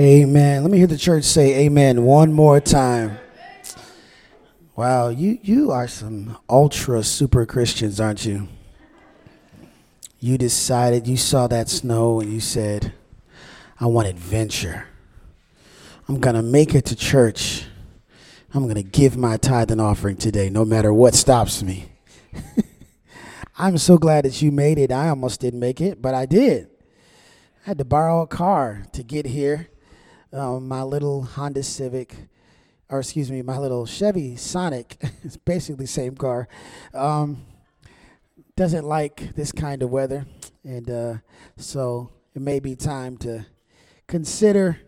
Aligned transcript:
Amen. 0.00 0.62
Let 0.62 0.70
me 0.70 0.78
hear 0.78 0.86
the 0.86 0.96
church 0.96 1.24
say 1.24 1.64
amen 1.64 2.04
one 2.04 2.32
more 2.32 2.60
time. 2.60 3.18
Wow, 4.76 5.08
you, 5.08 5.40
you 5.42 5.72
are 5.72 5.88
some 5.88 6.38
ultra 6.48 7.02
super 7.02 7.44
Christians, 7.44 7.98
aren't 7.98 8.24
you? 8.24 8.46
You 10.20 10.38
decided, 10.38 11.08
you 11.08 11.16
saw 11.16 11.48
that 11.48 11.68
snow 11.68 12.20
and 12.20 12.32
you 12.32 12.38
said, 12.38 12.92
I 13.80 13.86
want 13.86 14.06
adventure. 14.06 14.86
I'm 16.06 16.20
going 16.20 16.36
to 16.36 16.42
make 16.42 16.76
it 16.76 16.84
to 16.86 16.94
church. 16.94 17.64
I'm 18.54 18.62
going 18.62 18.76
to 18.76 18.84
give 18.84 19.16
my 19.16 19.36
tithe 19.36 19.72
and 19.72 19.80
offering 19.80 20.16
today, 20.16 20.48
no 20.48 20.64
matter 20.64 20.92
what 20.92 21.14
stops 21.14 21.60
me. 21.60 21.90
I'm 23.58 23.78
so 23.78 23.98
glad 23.98 24.26
that 24.26 24.40
you 24.40 24.52
made 24.52 24.78
it. 24.78 24.92
I 24.92 25.08
almost 25.08 25.40
didn't 25.40 25.58
make 25.58 25.80
it, 25.80 26.00
but 26.00 26.14
I 26.14 26.24
did. 26.24 26.68
I 27.66 27.70
had 27.70 27.78
to 27.78 27.84
borrow 27.84 28.22
a 28.22 28.28
car 28.28 28.84
to 28.92 29.02
get 29.02 29.26
here. 29.26 29.66
Um, 30.32 30.68
my 30.68 30.82
little 30.82 31.22
Honda 31.22 31.62
Civic 31.62 32.14
or 32.90 33.00
excuse 33.00 33.30
me, 33.30 33.42
my 33.42 33.58
little 33.58 33.84
Chevy 33.86 34.36
Sonic, 34.36 34.96
it's 35.24 35.36
basically 35.36 35.84
the 35.84 35.90
same 35.90 36.16
car, 36.16 36.48
um, 36.94 37.44
doesn't 38.56 38.84
like 38.84 39.34
this 39.34 39.52
kind 39.52 39.82
of 39.82 39.90
weather. 39.90 40.26
And 40.64 40.90
uh, 40.90 41.14
so 41.56 42.10
it 42.34 42.42
may 42.42 42.60
be 42.60 42.76
time 42.76 43.16
to 43.18 43.46
consider 44.06 44.80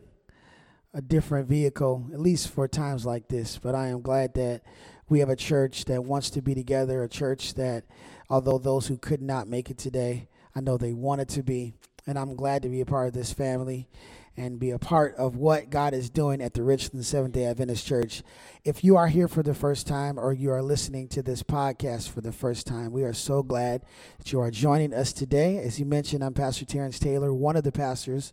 a 0.92 1.00
different 1.00 1.46
vehicle, 1.46 2.06
at 2.12 2.20
least 2.20 2.48
for 2.48 2.66
times 2.66 3.04
like 3.04 3.28
this. 3.28 3.58
But 3.58 3.74
I 3.74 3.88
am 3.88 4.00
glad 4.00 4.34
that 4.34 4.62
we 5.08 5.20
have 5.20 5.28
a 5.28 5.36
church 5.36 5.84
that 5.84 6.04
wants 6.04 6.30
to 6.30 6.42
be 6.42 6.54
together, 6.54 7.02
a 7.02 7.08
church 7.08 7.54
that, 7.54 7.84
although 8.28 8.58
those 8.58 8.86
who 8.86 8.96
could 8.96 9.20
not 9.20 9.46
make 9.46 9.70
it 9.70 9.78
today, 9.78 10.28
I 10.54 10.60
know 10.60 10.76
they 10.76 10.92
wanted 10.92 11.28
to 11.30 11.42
be. 11.42 11.74
And 12.06 12.18
I'm 12.18 12.34
glad 12.34 12.62
to 12.62 12.68
be 12.68 12.80
a 12.80 12.86
part 12.86 13.08
of 13.08 13.12
this 13.12 13.32
family 13.32 13.88
and 14.36 14.58
be 14.58 14.70
a 14.70 14.78
part 14.78 15.14
of 15.16 15.36
what 15.36 15.70
God 15.70 15.92
is 15.92 16.10
doing 16.10 16.40
at 16.40 16.54
the 16.54 16.62
Richland 16.62 17.04
Seventh 17.04 17.34
day 17.34 17.44
Adventist 17.44 17.86
Church. 17.86 18.22
If 18.64 18.84
you 18.84 18.96
are 18.96 19.08
here 19.08 19.28
for 19.28 19.42
the 19.42 19.54
first 19.54 19.86
time 19.86 20.18
or 20.18 20.32
you 20.32 20.50
are 20.50 20.62
listening 20.62 21.08
to 21.08 21.22
this 21.22 21.42
podcast 21.42 22.10
for 22.10 22.20
the 22.20 22.32
first 22.32 22.66
time, 22.66 22.92
we 22.92 23.02
are 23.02 23.12
so 23.12 23.42
glad 23.42 23.82
that 24.18 24.32
you 24.32 24.40
are 24.40 24.50
joining 24.50 24.94
us 24.94 25.12
today. 25.12 25.58
As 25.58 25.78
you 25.78 25.86
mentioned, 25.86 26.22
I'm 26.22 26.34
Pastor 26.34 26.64
Terrence 26.64 26.98
Taylor, 26.98 27.34
one 27.34 27.56
of 27.56 27.64
the 27.64 27.72
pastors 27.72 28.32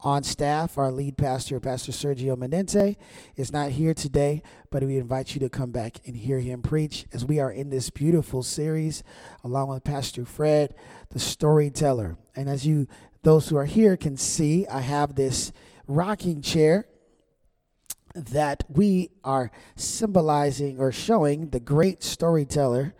on 0.00 0.22
staff. 0.22 0.76
Our 0.78 0.90
lead 0.90 1.16
pastor, 1.16 1.58
Pastor 1.60 1.92
Sergio 1.92 2.36
Menente, 2.36 2.96
is 3.36 3.52
not 3.52 3.70
here 3.70 3.94
today, 3.94 4.42
but 4.70 4.82
we 4.82 4.98
invite 4.98 5.34
you 5.34 5.40
to 5.40 5.48
come 5.48 5.70
back 5.70 6.00
and 6.06 6.16
hear 6.16 6.40
him 6.40 6.62
preach 6.62 7.06
as 7.12 7.24
we 7.24 7.40
are 7.40 7.50
in 7.50 7.70
this 7.70 7.90
beautiful 7.90 8.42
series 8.42 9.02
along 9.42 9.68
with 9.68 9.84
Pastor 9.84 10.24
Fred, 10.24 10.74
the 11.10 11.18
storyteller. 11.18 12.16
And 12.34 12.48
as 12.48 12.66
you 12.66 12.86
those 13.26 13.48
who 13.48 13.56
are 13.56 13.64
here 13.64 13.96
can 13.96 14.16
see 14.16 14.68
I 14.68 14.82
have 14.82 15.16
this 15.16 15.50
rocking 15.88 16.42
chair 16.42 16.86
that 18.14 18.62
we 18.68 19.10
are 19.24 19.50
symbolizing 19.74 20.78
or 20.78 20.92
showing 20.92 21.50
the 21.50 21.58
great 21.58 22.04
storyteller 22.04 22.94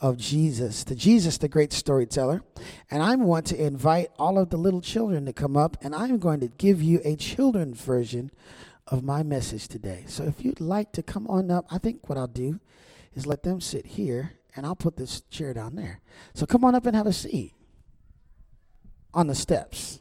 of 0.00 0.16
Jesus, 0.16 0.82
the 0.82 0.96
Jesus, 0.96 1.38
the 1.38 1.46
great 1.46 1.72
storyteller. 1.72 2.42
And 2.90 3.04
I 3.04 3.14
want 3.14 3.46
to 3.46 3.64
invite 3.64 4.08
all 4.18 4.36
of 4.36 4.50
the 4.50 4.56
little 4.56 4.80
children 4.80 5.26
to 5.26 5.32
come 5.32 5.56
up, 5.56 5.76
and 5.80 5.94
I'm 5.94 6.18
going 6.18 6.40
to 6.40 6.48
give 6.48 6.82
you 6.82 7.00
a 7.04 7.14
children's 7.14 7.80
version 7.80 8.32
of 8.88 9.04
my 9.04 9.22
message 9.22 9.68
today. 9.68 10.02
So 10.08 10.24
if 10.24 10.44
you'd 10.44 10.60
like 10.60 10.90
to 10.94 11.04
come 11.04 11.28
on 11.28 11.52
up, 11.52 11.66
I 11.70 11.78
think 11.78 12.08
what 12.08 12.18
I'll 12.18 12.26
do 12.26 12.58
is 13.14 13.26
let 13.26 13.44
them 13.44 13.60
sit 13.60 13.86
here, 13.86 14.32
and 14.56 14.66
I'll 14.66 14.74
put 14.74 14.96
this 14.96 15.20
chair 15.30 15.54
down 15.54 15.76
there. 15.76 16.00
So 16.34 16.46
come 16.46 16.64
on 16.64 16.74
up 16.74 16.84
and 16.84 16.96
have 16.96 17.06
a 17.06 17.12
seat 17.12 17.54
on 19.14 19.26
the 19.26 19.34
steps. 19.34 20.00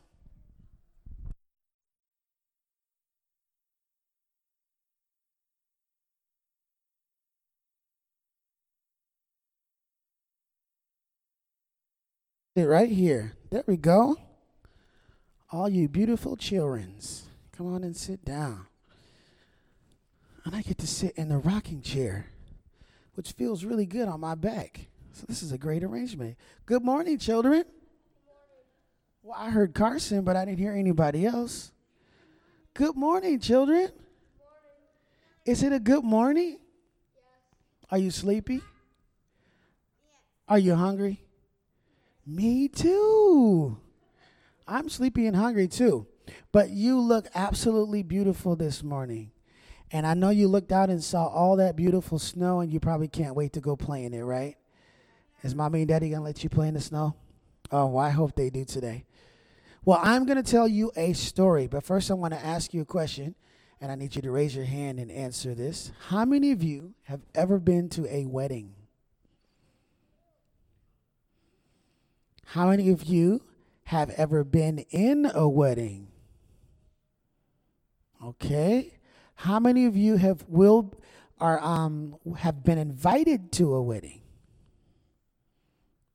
Sit 12.57 12.63
right 12.63 12.89
here. 12.89 13.33
There 13.51 13.63
we 13.67 13.77
go. 13.77 14.17
All 15.51 15.69
you 15.69 15.87
beautiful 15.87 16.35
childrens, 16.35 17.27
come 17.55 17.71
on 17.71 17.83
and 17.83 17.95
sit 17.95 18.25
down. 18.25 18.65
And 20.43 20.55
I 20.55 20.63
get 20.63 20.79
to 20.79 20.87
sit 20.87 21.13
in 21.15 21.29
the 21.29 21.37
rocking 21.37 21.83
chair, 21.83 22.25
which 23.13 23.33
feels 23.33 23.63
really 23.63 23.85
good 23.85 24.07
on 24.07 24.19
my 24.19 24.33
back. 24.33 24.87
So 25.13 25.25
this 25.27 25.43
is 25.43 25.51
a 25.51 25.57
great 25.59 25.83
arrangement. 25.83 26.35
Good 26.65 26.83
morning, 26.83 27.19
children. 27.19 27.63
Well, 29.27 29.35
I 29.37 29.49
heard 29.49 29.73
Carson, 29.73 30.23
but 30.23 30.37
I 30.37 30.45
didn't 30.45 30.59
hear 30.59 30.71
anybody 30.71 31.25
else. 31.25 31.73
Good 32.73 32.95
morning, 32.95 33.41
children. 33.41 33.87
Good 33.87 33.91
morning. 33.91 33.97
Is 35.45 35.63
it 35.63 35.73
a 35.73 35.81
good 35.81 36.05
morning? 36.05 36.51
Yes. 36.51 36.59
Are 37.91 37.97
you 37.97 38.09
sleepy? 38.09 38.53
Yes. 38.53 38.63
Are 40.47 40.59
you 40.59 40.75
hungry? 40.75 41.25
Me 42.25 42.69
too. 42.69 43.77
I'm 44.65 44.87
sleepy 44.87 45.27
and 45.27 45.35
hungry 45.35 45.67
too. 45.67 46.07
But 46.53 46.69
you 46.69 46.97
look 46.97 47.27
absolutely 47.35 48.03
beautiful 48.03 48.55
this 48.55 48.81
morning. 48.81 49.31
And 49.91 50.07
I 50.07 50.13
know 50.13 50.29
you 50.29 50.47
looked 50.47 50.71
out 50.71 50.89
and 50.89 51.03
saw 51.03 51.27
all 51.27 51.57
that 51.57 51.75
beautiful 51.75 52.17
snow, 52.17 52.61
and 52.61 52.71
you 52.71 52.79
probably 52.79 53.09
can't 53.09 53.35
wait 53.35 53.51
to 53.53 53.59
go 53.59 53.75
play 53.75 54.05
in 54.05 54.13
it, 54.13 54.21
right? 54.21 54.55
Is 55.43 55.53
mommy 55.53 55.81
and 55.81 55.89
daddy 55.89 56.11
going 56.11 56.21
to 56.21 56.23
let 56.23 56.45
you 56.45 56.49
play 56.49 56.69
in 56.69 56.75
the 56.75 56.79
snow? 56.79 57.17
Oh, 57.69 57.87
well, 57.87 58.05
I 58.05 58.11
hope 58.11 58.33
they 58.33 58.49
do 58.49 58.63
today. 58.63 59.03
Well, 59.87 60.01
I'm 60.03 60.25
going 60.25 60.35
to 60.35 60.43
tell 60.43 60.67
you 60.67 60.91
a 60.97 61.13
story, 61.13 61.67
but 61.67 61.81
first 61.81 62.11
I 62.11 62.13
want 62.15 62.33
to 62.33 62.45
ask 62.45 62.73
you 62.73 62.81
a 62.81 62.85
question, 62.85 63.35
and 63.79 63.89
I 63.89 63.95
need 63.95 64.17
you 64.17 64.21
to 64.21 64.31
raise 64.31 64.53
your 64.53 64.65
hand 64.65 64.99
and 64.99 65.09
answer 65.09 65.55
this. 65.55 65.93
How 66.09 66.25
many 66.25 66.51
of 66.51 66.61
you 66.61 66.93
have 67.03 67.21
ever 67.33 67.57
been 67.57 67.87
to 67.91 68.05
a 68.13 68.25
wedding? 68.25 68.73
How 72.47 72.67
many 72.67 72.89
of 72.89 73.05
you 73.05 73.43
have 73.85 74.09
ever 74.09 74.43
been 74.43 74.79
in 74.89 75.31
a 75.33 75.47
wedding? 75.47 76.09
Okay. 78.21 78.93
How 79.35 79.57
many 79.57 79.85
of 79.85 79.95
you 79.95 80.17
have 80.17 80.43
will 80.49 80.93
are 81.39 81.61
um 81.61 82.17
have 82.39 82.61
been 82.61 82.77
invited 82.77 83.53
to 83.53 83.73
a 83.73 83.81
wedding? 83.81 84.19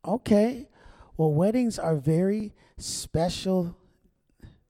Okay. 0.04 0.68
Well, 1.16 1.32
weddings 1.32 1.78
are 1.78 1.96
very 1.96 2.52
special 2.84 3.76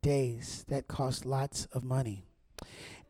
days 0.03 0.65
that 0.69 0.89
cost 0.89 1.25
lots 1.25 1.67
of 1.73 1.85
money. 1.85 2.25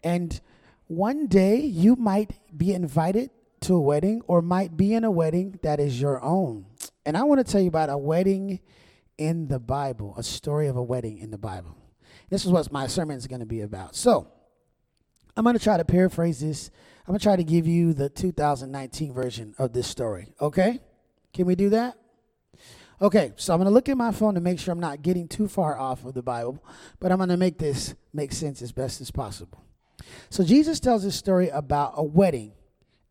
And 0.05 0.41
one 0.87 1.27
day 1.27 1.61
you 1.61 1.97
might 1.97 2.33
be 2.57 2.73
invited 2.73 3.31
to 3.63 3.75
a 3.75 3.81
wedding 3.81 4.23
or 4.27 4.43
might 4.43 4.77
be 4.77 4.95
in 4.95 5.05
a 5.05 5.11
wedding 5.11 5.59
that 5.63 5.81
is 5.81 6.01
your 6.01 6.23
own. 6.23 6.67
And 7.07 7.17
I 7.17 7.23
want 7.25 7.45
to 7.45 7.51
tell 7.51 7.61
you 7.61 7.69
about 7.69 7.91
a 7.91 7.97
wedding 7.97 8.61
in 9.19 9.49
the 9.49 9.59
Bible, 9.59 10.15
a 10.17 10.23
story 10.23 10.67
of 10.67 10.77
a 10.77 10.83
wedding 10.83 11.19
in 11.19 11.31
the 11.31 11.39
Bible. 11.39 11.77
This 12.29 12.45
is 12.45 12.51
what 12.51 12.71
my 12.73 12.87
sermon 12.87 13.17
is 13.17 13.27
going 13.27 13.41
to 13.41 13.47
be 13.47 13.61
about. 13.61 13.95
So, 13.95 14.29
I'm 15.37 15.45
going 15.45 15.57
to 15.57 15.63
try 15.63 15.77
to 15.77 15.85
paraphrase 15.85 16.41
this. 16.41 16.71
I'm 17.07 17.13
going 17.13 17.19
to 17.19 17.23
try 17.23 17.37
to 17.37 17.45
give 17.45 17.67
you 17.67 17.95
the 17.95 18.09
2019 18.09 19.13
version 19.13 19.55
of 19.59 19.73
this 19.73 19.87
story. 19.87 20.35
Okay? 20.41 20.81
Can 21.33 21.47
we 21.47 21.55
do 21.55 21.71
that? 21.71 21.97
Okay, 23.03 23.33
so 23.35 23.53
I'm 23.53 23.59
going 23.59 23.69
to 23.69 23.75
look 23.75 23.89
at 23.89 23.97
my 23.97 24.13
phone 24.13 24.37
to 24.37 24.41
make 24.41 24.61
sure 24.61 24.71
I'm 24.71 24.79
not 24.79 25.03
getting 25.03 25.27
too 25.27 25.49
far 25.49 25.77
off 25.77 26.05
of 26.05 26.15
the 26.15 26.23
Bible, 26.23 26.63
but 27.01 27.11
I'm 27.11 27.19
going 27.19 27.31
to 27.31 27.37
make 27.37 27.59
this 27.59 27.97
make 28.13 28.33
sense 28.33 28.63
as 28.63 28.71
best 28.71 29.01
as 29.01 29.11
possible. 29.11 29.65
So 30.31 30.45
Jesus 30.45 30.79
tells 30.79 31.03
this 31.03 31.17
story 31.17 31.49
about 31.49 31.95
a 31.97 32.05
wedding, 32.05 32.53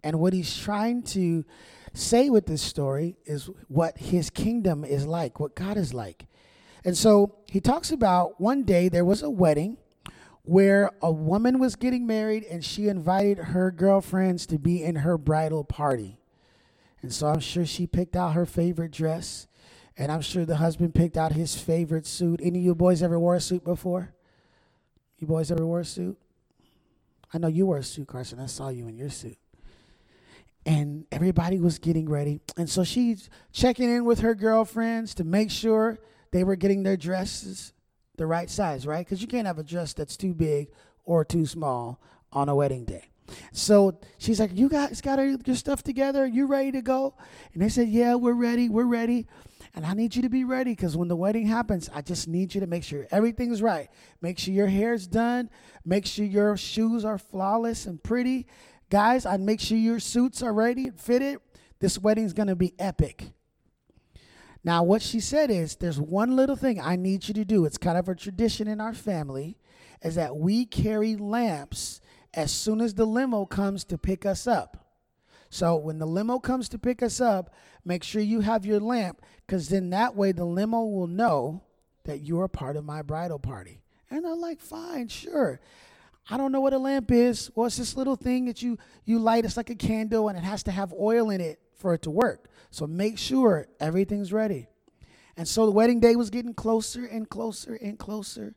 and 0.02 0.18
what 0.18 0.31
he's 0.31 0.57
trying 0.57 1.03
to 1.03 1.44
say 1.94 2.29
with 2.29 2.46
this 2.46 2.62
story 2.62 3.18
is 3.25 3.50
what 3.68 3.97
his 3.97 4.29
kingdom 4.29 4.85
is 4.85 5.06
like, 5.06 5.41
what 5.41 5.56
God 5.56 5.75
is 5.75 5.94
like. 5.94 6.25
And 6.85 6.97
so 6.97 7.35
he 7.47 7.59
talks 7.59 7.91
about 7.91 8.40
one 8.40 8.63
day 8.63 8.88
there 8.88 9.03
was 9.03 9.22
a 9.22 9.29
wedding 9.29 9.76
where 10.43 10.91
a 11.02 11.11
woman 11.11 11.59
was 11.59 11.76
getting 11.76 12.08
married 12.08 12.46
and 12.46 12.64
she 12.64 12.88
invited 12.88 13.38
her 13.40 13.72
girlfriends 13.72 14.46
to 14.46 14.58
be 14.58 14.82
in 14.82 14.96
her 14.96 15.17
bridal 15.17 15.66
party. 15.66 16.22
And 17.02 17.11
so 17.11 17.28
I'm 17.28 17.41
sure 17.41 17.66
she 17.66 17.88
picked 17.88 18.16
out 18.16 18.35
her 18.35 18.46
favorite 18.46 18.91
dress 18.91 19.47
and 19.97 20.11
I'm 20.11 20.22
sure 20.22 20.46
the 20.46 20.58
husband 20.58 20.96
picked 20.96 21.17
out 21.17 21.34
his 21.34 21.55
favorite 21.55 22.05
suit. 22.05 22.40
Any 22.43 22.59
of 22.59 22.66
you 22.66 22.76
boys 22.76 23.03
ever 23.03 23.20
wore 23.20 23.35
a 23.35 23.41
suit 23.41 23.64
before? 23.64 24.14
You 25.17 25.28
boys 25.28 25.52
ever 25.52 25.66
wore 25.66 25.82
a 25.82 25.85
suit? 25.85 26.17
I 27.34 27.38
know 27.38 27.47
you 27.47 27.66
wore 27.66 27.78
a 27.78 27.84
suit, 27.84 28.08
Carson. 28.08 28.40
I 28.40 28.47
saw 28.47 28.70
you 28.70 28.88
in 28.88 28.97
your 28.97 29.09
suit. 29.09 29.38
And 30.66 31.05
everybody 31.11 31.59
was 31.59 31.79
getting 31.79 32.09
ready. 32.09 32.40
And 32.58 32.70
so 32.70 32.84
she's 32.84 33.29
checking 33.52 33.90
in 33.90 34.05
with 34.05 34.20
her 34.20 34.35
girlfriends 34.35 35.16
to 35.16 35.23
make 35.23 35.49
sure 35.49 35.99
they 36.32 36.43
were 36.43 36.55
getting 36.55 36.84
their 36.84 36.97
dresses 36.97 37.73
the 38.17 38.26
right 38.28 38.49
size, 38.49 38.85
right? 38.85 39.05
Because 39.05 39.22
you 39.22 39.28
can't 39.28 39.47
have 39.47 39.58
a 39.59 39.64
dress 39.64 39.93
that's 39.93 40.17
too 40.17 40.34
big 40.34 40.70
or 41.03 41.26
too 41.26 41.46
small 41.46 41.99
on 42.32 42.49
a 42.49 42.55
wedding 42.55 42.85
day. 42.85 43.09
So 43.53 43.97
she's 44.17 44.40
like, 44.40 44.52
You 44.53 44.70
guys 44.70 45.02
got 45.02 45.20
your 45.20 45.55
stuff 45.55 45.84
together? 45.84 46.26
You 46.26 46.47
ready 46.47 46.72
to 46.73 46.82
go? 46.82 47.16
And 47.53 47.61
they 47.61 47.70
said, 47.70 47.88
Yeah, 47.88 48.16
we're 48.16 48.34
ready. 48.34 48.70
We're 48.70 48.85
ready. 48.85 49.28
And 49.73 49.85
I 49.85 49.94
need 49.94 50.16
you 50.16 50.22
to 50.23 50.29
be 50.29 50.44
ready 50.44 50.72
because 50.72 50.97
when 50.97 51.08
the 51.08 51.16
wedding 51.16 51.47
happens, 51.47 51.90
I 51.94 52.02
just 52.02 52.28
need 52.28 52.53
you 52.53 52.62
to 52.62 52.68
make 52.68 52.84
sure 52.84 53.08
everything's 53.09 53.62
right. 53.62 53.90
Make 54.22 54.38
sure 54.38 54.53
your 54.53 54.68
hair's 54.68 55.08
done. 55.08 55.50
Make 55.85 56.06
sure 56.06 56.26
your 56.26 56.58
shoes 56.58 57.06
are 57.06 57.18
flawless 57.18 57.85
and 57.85 58.02
pretty. 58.03 58.47
Guys, 58.90 59.26
I'd 59.26 59.40
make 59.40 59.62
sure 59.62 59.78
your 59.78 60.00
suits 60.00 60.44
are 60.44 60.53
ready 60.53 60.88
and 60.88 61.00
fitted. 61.00 61.40
This 61.79 61.97
wedding's 61.97 62.34
going 62.34 62.50
to 62.50 62.56
be 62.56 62.73
epic. 62.78 63.32
Now, 64.64 64.84
what 64.84 65.02
she 65.02 65.20
said 65.20 65.50
is 65.50 65.78
there's 65.78 66.00
one 66.00 66.35
little 66.35 66.56
thing 66.56 66.79
I 66.79 66.96
need 66.96 67.28
you 67.28 67.34
to 67.35 67.46
do. 67.46 67.66
It's 67.66 67.78
kind 67.78 67.97
of 67.97 68.09
a 68.09 68.16
tradition 68.16 68.67
in 68.67 68.79
our 68.79 68.94
family 68.94 69.58
is 70.03 70.16
that 70.16 70.35
we 70.35 70.66
carry 70.66 71.16
lamps 71.16 72.02
as 72.34 72.52
soon 72.52 72.82
as 72.82 72.94
the 72.94 73.06
limo 73.06 73.46
comes 73.46 73.84
to 73.85 73.97
pick 73.97 74.26
us 74.26 74.47
up. 74.47 74.80
So 75.52 75.76
when 75.76 76.00
the 76.00 76.06
limo 76.06 76.40
comes 76.40 76.70
to 76.70 76.80
pick 76.80 77.03
us 77.03 77.20
up, 77.20 77.53
make 77.84 78.03
sure 78.03 78.22
you 78.22 78.40
have 78.40 78.66
your 78.66 78.80
lamp 78.80 79.22
because 79.46 79.68
then 79.68 79.90
that 79.90 80.16
way 80.16 80.32
the 80.32 80.46
limo 80.46 80.86
will 80.86 81.08
know 81.08 81.66
that 82.06 82.22
you're 82.22 82.48
part 82.48 82.78
of 82.78 82.86
my 82.86 83.02
bridal 83.02 83.38
party. 83.38 83.82
And 84.09 84.24
they're 84.24 84.34
like, 84.34 84.62
fine, 84.62 85.09
sure. 85.09 85.59
I 86.30 86.38
don't 86.38 86.53
know 86.53 86.62
what 86.62 86.72
a 86.72 86.78
lamp 86.78 87.12
is. 87.12 87.52
Well, 87.53 87.68
it's 87.68 87.76
this 87.76 87.98
little 87.98 88.16
thing 88.16 88.46
that 88.46 88.62
you 88.62 88.78
you 89.03 89.20
light. 89.20 89.44
It's 89.44 89.58
like 89.58 89.70
a 89.70 89.76
candle, 89.76 90.30
and 90.30 90.38
it 90.38 90.44
has 90.44 90.64
to 90.64 90.72
have 90.72 90.94
oil 90.94 91.30
in 91.30 91.42
it 91.42 91.59
for 91.76 91.94
it 91.94 92.03
to 92.03 92.12
work. 92.12 92.50
So 92.70 92.88
make 92.88 93.18
sure 93.18 93.68
everything's 93.82 94.32
ready. 94.32 94.68
And 95.36 95.46
so 95.46 95.66
the 95.66 95.72
wedding 95.74 96.00
day 96.00 96.16
was 96.16 96.30
getting 96.30 96.53
closer 96.53 97.03
and 97.03 97.28
closer 97.28 97.76
and 97.76 98.00
closer, 98.00 98.56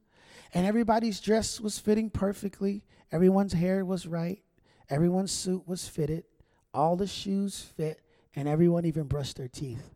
and 0.52 0.64
everybody's 0.64 1.20
dress 1.20 1.60
was 1.60 1.80
fitting 1.80 2.08
perfectly. 2.08 2.84
Everyone's 3.10 3.54
hair 3.54 3.84
was 3.84 4.06
right. 4.06 4.42
Everyone's 4.88 5.32
suit 5.32 5.66
was 5.66 5.88
fitted. 5.88 6.24
All 6.74 6.96
the 6.96 7.06
shoes 7.06 7.60
fit, 7.76 8.00
and 8.34 8.48
everyone 8.48 8.84
even 8.84 9.04
brushed 9.04 9.36
their 9.36 9.48
teeth. 9.48 9.90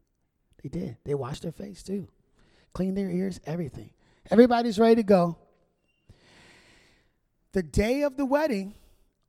They 0.62 0.68
did. 0.68 0.96
They 1.04 1.14
washed 1.14 1.42
their 1.42 1.52
face 1.52 1.82
too, 1.82 2.08
cleaned 2.72 2.96
their 2.96 3.10
ears, 3.10 3.40
everything. 3.44 3.90
Everybody's 4.30 4.78
ready 4.78 4.96
to 4.96 5.02
go. 5.02 5.36
The 7.52 7.62
day 7.62 8.02
of 8.02 8.16
the 8.16 8.24
wedding, 8.24 8.74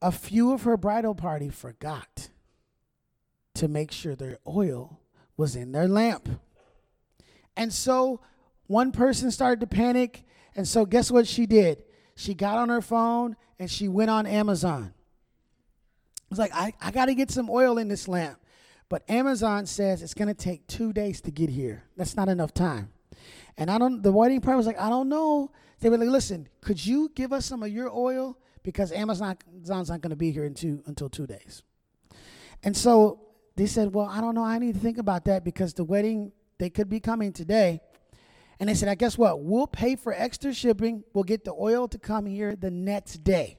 a 0.01 0.11
few 0.11 0.53
of 0.53 0.63
her 0.63 0.77
bridal 0.77 1.15
party 1.15 1.49
forgot 1.49 2.29
to 3.55 3.67
make 3.67 3.91
sure 3.91 4.15
their 4.15 4.37
oil 4.47 4.99
was 5.35 5.55
in 5.55 5.71
their 5.71 5.87
lamp. 5.87 6.29
And 7.57 7.73
so 7.73 8.21
one 8.67 8.91
person 8.91 9.31
started 9.31 9.59
to 9.61 9.67
panic. 9.67 10.23
And 10.55 10.67
so, 10.67 10.85
guess 10.85 11.09
what 11.09 11.27
she 11.27 11.45
did? 11.45 11.83
She 12.15 12.33
got 12.33 12.57
on 12.57 12.69
her 12.69 12.81
phone 12.81 13.35
and 13.57 13.69
she 13.69 13.87
went 13.87 14.09
on 14.09 14.25
Amazon. 14.27 14.93
It's 16.29 16.39
like, 16.39 16.53
I, 16.53 16.73
I 16.81 16.91
got 16.91 17.05
to 17.05 17.15
get 17.15 17.31
some 17.31 17.49
oil 17.49 17.77
in 17.77 17.87
this 17.87 18.07
lamp. 18.07 18.39
But 18.89 19.03
Amazon 19.09 19.65
says 19.65 20.01
it's 20.01 20.13
going 20.13 20.27
to 20.27 20.33
take 20.33 20.65
two 20.67 20.93
days 20.93 21.21
to 21.21 21.31
get 21.31 21.49
here. 21.49 21.83
That's 21.95 22.15
not 22.15 22.27
enough 22.27 22.53
time. 22.53 22.89
And 23.57 23.69
I 23.69 23.77
don't, 23.77 24.01
the 24.01 24.11
wedding 24.11 24.41
party 24.41 24.57
was 24.57 24.65
like, 24.65 24.79
I 24.79 24.89
don't 24.89 25.09
know. 25.09 25.51
They 25.79 25.89
were 25.89 25.97
like, 25.97 26.09
listen, 26.09 26.47
could 26.61 26.83
you 26.83 27.11
give 27.15 27.31
us 27.31 27.45
some 27.45 27.61
of 27.61 27.69
your 27.69 27.91
oil? 27.93 28.37
Because 28.63 28.91
Amazon, 28.91 29.37
Amazon's 29.53 29.89
not 29.89 30.01
going 30.01 30.09
to 30.09 30.15
be 30.15 30.31
here 30.31 30.45
in 30.45 30.53
two, 30.53 30.81
until 30.87 31.09
two 31.09 31.27
days. 31.27 31.61
And 32.63 32.75
so 32.75 33.21
they 33.55 33.67
said, 33.67 33.93
well, 33.93 34.07
I 34.07 34.21
don't 34.21 34.35
know. 34.35 34.43
I 34.43 34.57
need 34.57 34.73
to 34.73 34.79
think 34.79 34.97
about 34.97 35.25
that 35.25 35.43
because 35.43 35.73
the 35.73 35.83
wedding, 35.83 36.31
they 36.57 36.69
could 36.69 36.89
be 36.89 36.99
coming 36.99 37.31
today. 37.31 37.81
And 38.59 38.67
they 38.67 38.73
said, 38.73 38.89
I 38.89 38.95
guess 38.95 39.17
what? 39.17 39.41
We'll 39.41 39.67
pay 39.67 39.95
for 39.95 40.13
extra 40.13 40.53
shipping. 40.53 41.03
We'll 41.13 41.23
get 41.23 41.45
the 41.45 41.53
oil 41.53 41.87
to 41.89 41.97
come 41.97 42.25
here 42.25 42.55
the 42.55 42.71
next 42.71 43.23
day. 43.23 43.58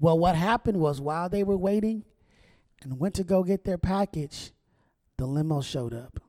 Well, 0.00 0.18
what 0.18 0.34
happened 0.34 0.78
was 0.78 1.00
while 1.00 1.28
they 1.28 1.44
were 1.44 1.56
waiting 1.56 2.04
and 2.82 2.98
went 2.98 3.14
to 3.14 3.24
go 3.24 3.42
get 3.42 3.64
their 3.64 3.78
package, 3.78 4.52
the 5.16 5.26
limo 5.26 5.60
showed 5.60 5.94
up. 5.94 6.20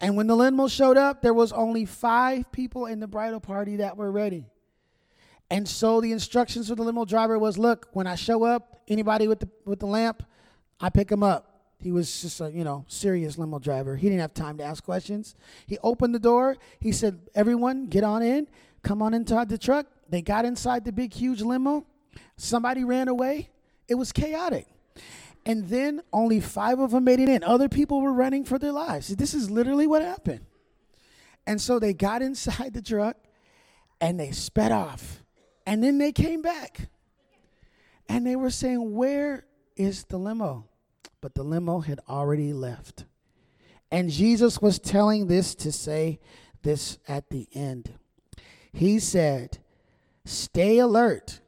And 0.00 0.16
when 0.16 0.26
the 0.26 0.36
limo 0.36 0.68
showed 0.68 0.96
up, 0.96 1.20
there 1.20 1.34
was 1.34 1.52
only 1.52 1.84
five 1.84 2.50
people 2.52 2.86
in 2.86 3.00
the 3.00 3.06
bridal 3.06 3.40
party 3.40 3.76
that 3.76 3.96
were 3.96 4.10
ready. 4.10 4.46
And 5.50 5.68
so 5.68 6.00
the 6.00 6.12
instructions 6.12 6.68
for 6.68 6.76
the 6.76 6.82
limo 6.82 7.04
driver 7.04 7.38
was, 7.38 7.58
look, 7.58 7.88
when 7.92 8.06
I 8.06 8.14
show 8.14 8.44
up, 8.44 8.80
anybody 8.88 9.28
with 9.28 9.40
the 9.40 9.48
with 9.64 9.80
the 9.80 9.86
lamp, 9.86 10.22
I 10.80 10.90
pick 10.90 11.08
them 11.08 11.22
up. 11.22 11.46
He 11.78 11.92
was 11.92 12.22
just 12.22 12.40
a, 12.40 12.50
you 12.50 12.62
know, 12.62 12.84
serious 12.88 13.36
limo 13.36 13.58
driver. 13.58 13.96
He 13.96 14.08
didn't 14.08 14.20
have 14.20 14.32
time 14.34 14.58
to 14.58 14.64
ask 14.64 14.84
questions. 14.84 15.34
He 15.66 15.76
opened 15.82 16.14
the 16.14 16.20
door. 16.20 16.56
He 16.78 16.92
said, 16.92 17.20
"Everyone, 17.34 17.86
get 17.86 18.04
on 18.04 18.22
in. 18.22 18.46
Come 18.82 19.02
on 19.02 19.12
inside 19.12 19.48
the 19.48 19.58
truck." 19.58 19.86
They 20.10 20.22
got 20.22 20.44
inside 20.44 20.84
the 20.84 20.92
big 20.92 21.14
huge 21.14 21.40
limo. 21.40 21.86
Somebody 22.36 22.84
ran 22.84 23.08
away. 23.08 23.50
It 23.88 23.94
was 23.94 24.12
chaotic. 24.12 24.66
And 25.46 25.68
then 25.68 26.02
only 26.12 26.40
five 26.40 26.78
of 26.80 26.90
them 26.90 27.04
made 27.04 27.20
it 27.20 27.28
in. 27.28 27.42
Other 27.44 27.68
people 27.68 28.02
were 28.02 28.12
running 28.12 28.44
for 28.44 28.58
their 28.58 28.72
lives. 28.72 29.08
This 29.08 29.32
is 29.32 29.50
literally 29.50 29.86
what 29.86 30.02
happened. 30.02 30.44
And 31.46 31.60
so 31.60 31.78
they 31.78 31.94
got 31.94 32.22
inside 32.22 32.74
the 32.74 32.82
truck 32.82 33.16
and 34.00 34.18
they 34.18 34.32
sped 34.32 34.72
off. 34.72 35.22
And 35.66 35.82
then 35.82 35.98
they 35.98 36.12
came 36.12 36.42
back. 36.42 36.88
And 38.08 38.26
they 38.26 38.36
were 38.36 38.50
saying, 38.50 38.94
Where 38.94 39.46
is 39.76 40.04
the 40.04 40.18
limo? 40.18 40.68
But 41.20 41.34
the 41.34 41.44
limo 41.44 41.80
had 41.80 42.00
already 42.08 42.52
left. 42.52 43.04
And 43.90 44.10
Jesus 44.10 44.60
was 44.60 44.78
telling 44.78 45.26
this 45.26 45.54
to 45.56 45.72
say 45.72 46.20
this 46.62 46.98
at 47.08 47.30
the 47.30 47.48
end. 47.52 47.94
He 48.72 48.98
said, 48.98 49.58
Stay 50.24 50.78
alert. 50.78 51.40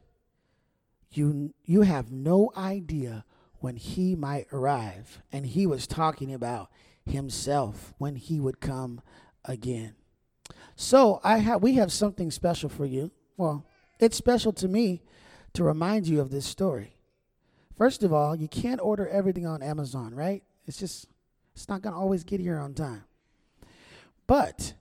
You, 1.11 1.53
you 1.63 1.81
have 1.81 2.11
no 2.11 2.51
idea 2.57 3.25
when 3.59 3.75
he 3.75 4.15
might 4.15 4.47
arrive. 4.51 5.21
And 5.31 5.45
he 5.45 5.65
was 5.65 5.87
talking 5.87 6.33
about 6.33 6.69
himself 7.05 7.93
when 7.97 8.15
he 8.15 8.39
would 8.39 8.59
come 8.59 9.01
again. 9.45 9.95
So 10.75 11.19
I 11.23 11.37
have 11.37 11.61
we 11.61 11.73
have 11.75 11.91
something 11.91 12.31
special 12.31 12.69
for 12.69 12.85
you. 12.85 13.11
Well, 13.37 13.65
it's 13.99 14.17
special 14.17 14.51
to 14.53 14.67
me 14.67 15.03
to 15.53 15.63
remind 15.63 16.07
you 16.07 16.19
of 16.19 16.31
this 16.31 16.45
story. 16.45 16.97
First 17.77 18.03
of 18.03 18.13
all, 18.13 18.35
you 18.35 18.47
can't 18.47 18.81
order 18.81 19.07
everything 19.07 19.45
on 19.45 19.61
Amazon, 19.61 20.13
right? 20.15 20.43
It's 20.65 20.79
just 20.79 21.07
it's 21.53 21.69
not 21.69 21.81
going 21.81 21.93
to 21.93 21.99
always 21.99 22.23
get 22.23 22.39
here 22.39 22.57
on 22.59 22.73
time. 22.73 23.03
But 24.25 24.73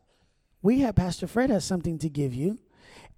we 0.62 0.80
have 0.80 0.94
Pastor 0.94 1.26
Fred 1.26 1.50
has 1.50 1.64
something 1.64 1.98
to 1.98 2.08
give 2.08 2.32
you, 2.32 2.58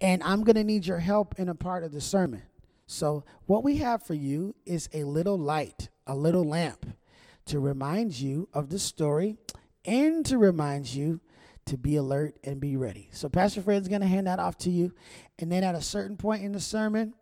and 0.01 0.21
I'm 0.23 0.43
going 0.43 0.55
to 0.55 0.63
need 0.63 0.85
your 0.85 0.99
help 0.99 1.35
in 1.39 1.49
a 1.49 1.55
part 1.55 1.83
of 1.83 1.91
the 1.91 2.01
sermon. 2.01 2.43
So, 2.87 3.23
what 3.47 3.63
we 3.63 3.77
have 3.77 4.03
for 4.03 4.13
you 4.13 4.55
is 4.65 4.89
a 4.93 5.03
little 5.03 5.37
light, 5.37 5.89
a 6.05 6.15
little 6.15 6.43
lamp 6.43 6.85
to 7.45 7.59
remind 7.59 8.19
you 8.19 8.47
of 8.53 8.69
the 8.69 8.79
story 8.79 9.37
and 9.85 10.25
to 10.25 10.37
remind 10.37 10.93
you 10.93 11.19
to 11.65 11.77
be 11.77 11.95
alert 11.95 12.37
and 12.43 12.59
be 12.59 12.77
ready. 12.77 13.09
So, 13.11 13.27
Pastor 13.27 13.61
Fred's 13.61 13.87
going 13.87 14.01
to 14.01 14.07
hand 14.07 14.27
that 14.27 14.39
off 14.39 14.57
to 14.59 14.69
you. 14.69 14.93
And 15.39 15.51
then 15.51 15.63
at 15.63 15.73
a 15.73 15.81
certain 15.81 16.15
point 16.15 16.43
in 16.43 16.51
the 16.51 16.59
sermon, 16.59 17.15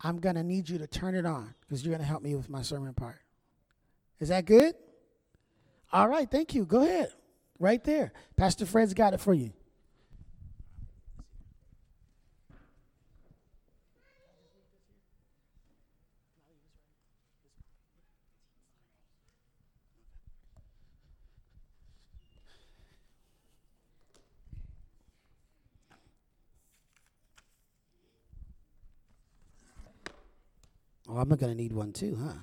I'm 0.00 0.18
going 0.18 0.34
to 0.34 0.42
need 0.42 0.68
you 0.68 0.78
to 0.78 0.86
turn 0.86 1.14
it 1.14 1.24
on 1.24 1.54
because 1.60 1.84
you're 1.84 1.92
going 1.92 2.02
to 2.02 2.06
help 2.06 2.22
me 2.22 2.34
with 2.34 2.50
my 2.50 2.62
sermon 2.62 2.92
part. 2.92 3.18
Is 4.20 4.28
that 4.28 4.44
good? 4.44 4.74
All 5.92 6.08
right, 6.08 6.30
thank 6.30 6.54
you. 6.54 6.66
Go 6.66 6.82
ahead. 6.82 7.12
Right 7.58 7.82
there. 7.82 8.12
Pastor 8.36 8.66
Fred's 8.66 8.92
got 8.92 9.14
it 9.14 9.20
for 9.20 9.32
you. 9.32 9.52
I'm 31.18 31.28
going 31.28 31.38
to 31.38 31.54
need 31.54 31.72
one 31.72 31.92
too, 31.92 32.18
huh? 32.22 32.38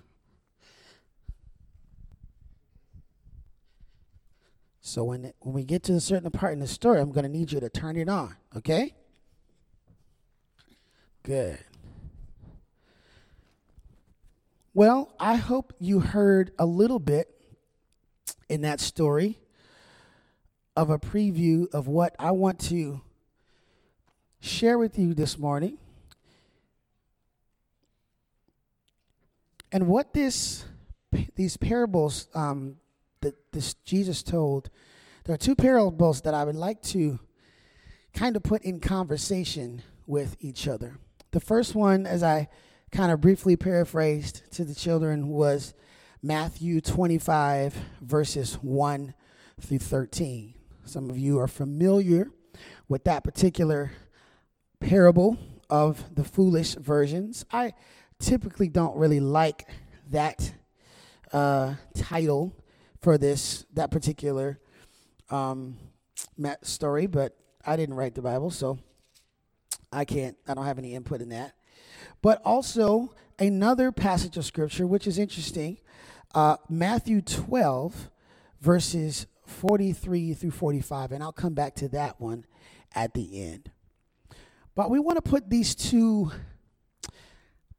So 4.81 5.03
when 5.05 5.33
when 5.39 5.53
we 5.53 5.63
get 5.63 5.83
to 5.83 5.93
a 5.93 5.99
certain 5.99 6.29
part 6.29 6.53
in 6.53 6.59
the 6.59 6.67
story, 6.67 6.99
I'm 6.99 7.11
going 7.11 7.23
to 7.23 7.29
need 7.29 7.51
you 7.51 7.59
to 7.59 7.69
turn 7.69 7.95
it 7.95 8.09
on, 8.09 8.35
okay? 8.55 8.93
Good. 11.23 11.57
Well, 14.73 15.13
I 15.19 15.35
hope 15.35 15.73
you 15.79 15.99
heard 15.99 16.51
a 16.59 16.65
little 16.65 16.99
bit 16.99 17.29
in 18.49 18.61
that 18.61 18.79
story 18.79 19.39
of 20.75 20.89
a 20.89 20.99
preview 20.99 21.71
of 21.73 21.87
what 21.87 22.15
I 22.19 22.31
want 22.31 22.59
to 22.61 23.01
share 24.41 24.77
with 24.77 24.99
you 24.99 25.13
this 25.13 25.37
morning. 25.37 25.77
And 29.73 29.87
what 29.87 30.13
this 30.13 30.65
these 31.35 31.57
parables 31.57 32.27
um, 32.35 32.75
that 33.21 33.33
this 33.51 33.73
Jesus 33.85 34.21
told, 34.21 34.69
there 35.25 35.33
are 35.33 35.37
two 35.37 35.55
parables 35.55 36.21
that 36.21 36.35
I 36.35 36.43
would 36.43 36.55
like 36.55 36.81
to 36.83 37.19
kind 38.13 38.35
of 38.35 38.43
put 38.43 38.61
in 38.61 38.79
conversation 38.79 39.81
with 40.05 40.37
each 40.39 40.67
other. 40.67 40.99
The 41.31 41.39
first 41.39 41.73
one, 41.73 42.05
as 42.05 42.21
I 42.21 42.49
kind 42.91 43.11
of 43.11 43.19
briefly 43.19 43.55
paraphrased 43.55 44.43
to 44.51 44.63
the 44.63 44.75
children, 44.75 45.27
was 45.29 45.73
Matthew 46.21 46.79
25, 46.79 47.75
verses 48.01 48.55
1 48.61 49.15
through 49.59 49.79
13. 49.79 50.53
Some 50.85 51.09
of 51.09 51.17
you 51.17 51.39
are 51.39 51.47
familiar 51.47 52.29
with 52.87 53.05
that 53.05 53.23
particular 53.23 53.91
parable 54.79 55.39
of 55.67 56.13
the 56.13 56.23
foolish 56.23 56.75
virgins. 56.75 57.43
I 57.51 57.73
typically 58.23 58.69
don't 58.69 58.95
really 58.97 59.19
like 59.19 59.67
that 60.09 60.53
uh, 61.31 61.75
title 61.95 62.55
for 63.01 63.17
this 63.17 63.65
that 63.73 63.91
particular 63.91 64.59
um, 65.29 65.77
story, 66.61 67.07
but 67.07 67.35
I 67.65 67.75
didn't 67.75 67.95
write 67.95 68.15
the 68.15 68.21
Bible, 68.21 68.49
so 68.49 68.79
I 69.91 70.05
can't. 70.05 70.37
I 70.47 70.53
don't 70.53 70.65
have 70.65 70.79
any 70.79 70.95
input 70.95 71.21
in 71.21 71.29
that. 71.29 71.53
But 72.21 72.41
also 72.43 73.13
another 73.39 73.91
passage 73.91 74.37
of 74.37 74.45
scripture, 74.45 74.87
which 74.87 75.07
is 75.07 75.17
interesting, 75.17 75.77
uh, 76.33 76.57
Matthew 76.69 77.21
12, 77.21 78.09
verses 78.61 79.27
43 79.45 80.33
through 80.33 80.51
45, 80.51 81.11
and 81.11 81.23
I'll 81.23 81.31
come 81.31 81.53
back 81.53 81.75
to 81.75 81.89
that 81.89 82.19
one 82.19 82.45
at 82.95 83.13
the 83.13 83.41
end. 83.41 83.71
But 84.75 84.89
we 84.89 84.99
want 84.99 85.23
to 85.23 85.29
put 85.29 85.49
these 85.49 85.75
two 85.75 86.31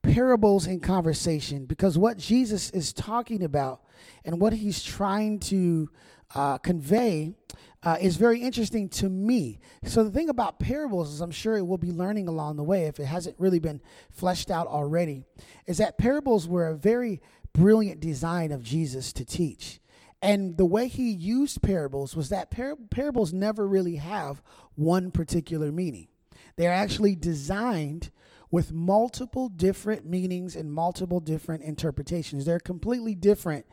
parables 0.04 0.66
in 0.66 0.80
conversation 0.80 1.64
because 1.64 1.99
what 1.99 2.18
Jesus 2.18 2.70
is 2.70 2.92
talking 2.92 3.42
about 3.42 3.82
and 4.25 4.40
what 4.40 4.52
he's 4.52 4.82
trying 4.82 5.40
to 5.40 5.88
uh, 6.34 6.58
convey 6.58 7.34
uh, 7.82 7.96
is 8.00 8.16
very 8.16 8.40
interesting 8.40 8.88
to 8.88 9.08
me. 9.08 9.58
So, 9.84 10.04
the 10.04 10.11
thing 10.11 10.28
about 10.28 10.58
parables 10.58 11.12
is, 11.12 11.20
I'm 11.20 11.30
sure 11.30 11.56
it 11.56 11.66
will 11.66 11.78
be 11.78 11.92
learning 11.92 12.28
along 12.28 12.56
the 12.56 12.62
way 12.62 12.84
if 12.84 12.99
it 12.99 13.04
hasn't 13.04 13.37
really 13.38 13.58
been 13.58 13.80
fleshed 14.11 14.50
out 14.50 14.66
already, 14.66 15.25
is 15.66 15.78
that 15.78 15.99
parables 15.99 16.49
were 16.49 16.68
a 16.68 16.76
very 16.76 17.20
brilliant 17.52 18.00
design 18.00 18.52
of 18.52 18.62
Jesus 18.62 19.12
to 19.14 19.25
teach. 19.25 19.80
And 20.23 20.56
the 20.56 20.64
way 20.64 20.88
he 20.88 21.11
used 21.11 21.61
parables 21.61 22.16
was 22.16 22.30
that 22.30 22.50
par- 22.50 22.76
parables 22.90 23.34
never 23.34 23.68
really 23.68 23.96
have 23.96 24.42
one 24.75 25.11
particular 25.11 25.70
meaning. 25.70 26.08
They're 26.56 26.73
actually 26.73 27.14
designed 27.14 28.11
with 28.54 28.73
multiple 28.73 29.49
different 29.49 30.06
meanings 30.06 30.54
and 30.54 30.73
multiple 30.73 31.18
different 31.18 31.61
interpretations. 31.64 32.44
They're 32.44 32.61
completely 32.61 33.16
different 33.16 33.66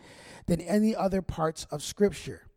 than 0.48 0.60
any 0.60 0.96
other 0.96 1.22
parts 1.22 1.68
of 1.70 1.84
Scripture. 1.84 2.48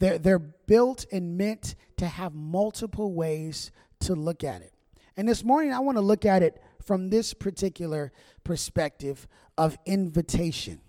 They're, 0.00 0.18
they're 0.18 0.40
built 0.40 1.06
and 1.12 1.38
meant 1.38 1.76
to 1.98 2.08
have 2.08 2.34
multiple 2.34 3.14
ways 3.14 3.70
to 4.00 4.16
look 4.16 4.42
at 4.42 4.60
it. 4.60 4.72
And 5.16 5.28
this 5.28 5.44
morning, 5.44 5.72
I 5.72 5.78
want 5.78 5.98
to 5.98 6.02
look 6.02 6.24
at 6.24 6.42
it 6.42 6.60
from 6.82 7.10
this 7.10 7.32
particular 7.32 8.10
perspective 8.42 9.28
of 9.56 9.78
invitation. 9.86 10.80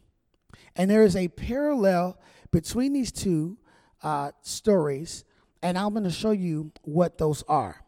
And 0.75 0.89
there 0.89 1.03
is 1.03 1.15
a 1.15 1.27
parallel 1.27 2.17
between 2.49 2.93
these 2.93 3.11
two 3.11 3.59
uh, 4.01 4.31
stories, 4.41 5.23
and 5.61 5.77
I'm 5.77 5.91
going 5.91 6.05
to 6.05 6.09
show 6.09 6.31
you 6.31 6.71
what 6.81 7.19
those 7.19 7.43
are. 7.43 7.83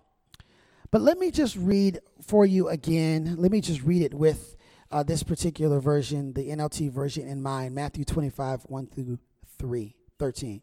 But 0.91 1.01
let 1.01 1.17
me 1.17 1.31
just 1.31 1.55
read 1.55 2.01
for 2.21 2.45
you 2.45 2.69
again. 2.69 3.35
Let 3.37 3.51
me 3.51 3.61
just 3.61 3.83
read 3.83 4.01
it 4.01 4.13
with 4.13 4.55
uh, 4.91 5.03
this 5.03 5.23
particular 5.23 5.79
version, 5.79 6.33
the 6.33 6.49
NLT 6.49 6.91
version 6.91 7.27
in 7.27 7.41
mind, 7.41 7.73
Matthew 7.73 8.05
25, 8.05 8.63
1 8.63 8.87
through 8.87 9.19
3, 9.57 9.95
13. 10.19 10.61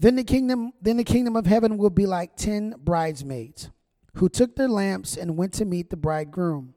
Then 0.00 0.14
the 0.14 0.24
kingdom, 0.24 0.72
then 0.80 0.96
the 0.96 1.04
kingdom 1.04 1.34
of 1.34 1.46
heaven 1.46 1.76
will 1.76 1.90
be 1.90 2.06
like 2.06 2.36
ten 2.36 2.74
bridesmaids 2.78 3.70
who 4.14 4.28
took 4.28 4.54
their 4.54 4.68
lamps 4.68 5.16
and 5.16 5.36
went 5.36 5.52
to 5.54 5.64
meet 5.64 5.90
the 5.90 5.96
bridegroom. 5.96 6.74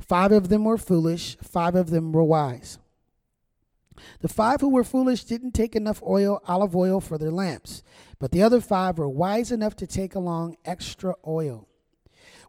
Five 0.00 0.32
of 0.32 0.48
them 0.48 0.64
were 0.64 0.78
foolish, 0.78 1.36
five 1.42 1.74
of 1.74 1.90
them 1.90 2.12
were 2.12 2.24
wise. 2.24 2.78
The 4.20 4.28
five 4.28 4.60
who 4.60 4.70
were 4.70 4.84
foolish 4.84 5.24
didn't 5.24 5.52
take 5.52 5.76
enough 5.76 6.02
oil, 6.02 6.42
olive 6.48 6.74
oil 6.74 7.00
for 7.00 7.16
their 7.16 7.30
lamps, 7.30 7.82
but 8.18 8.32
the 8.32 8.42
other 8.42 8.60
five 8.60 8.98
were 8.98 9.08
wise 9.08 9.52
enough 9.52 9.76
to 9.76 9.86
take 9.86 10.14
along 10.14 10.56
extra 10.64 11.14
oil. 11.26 11.68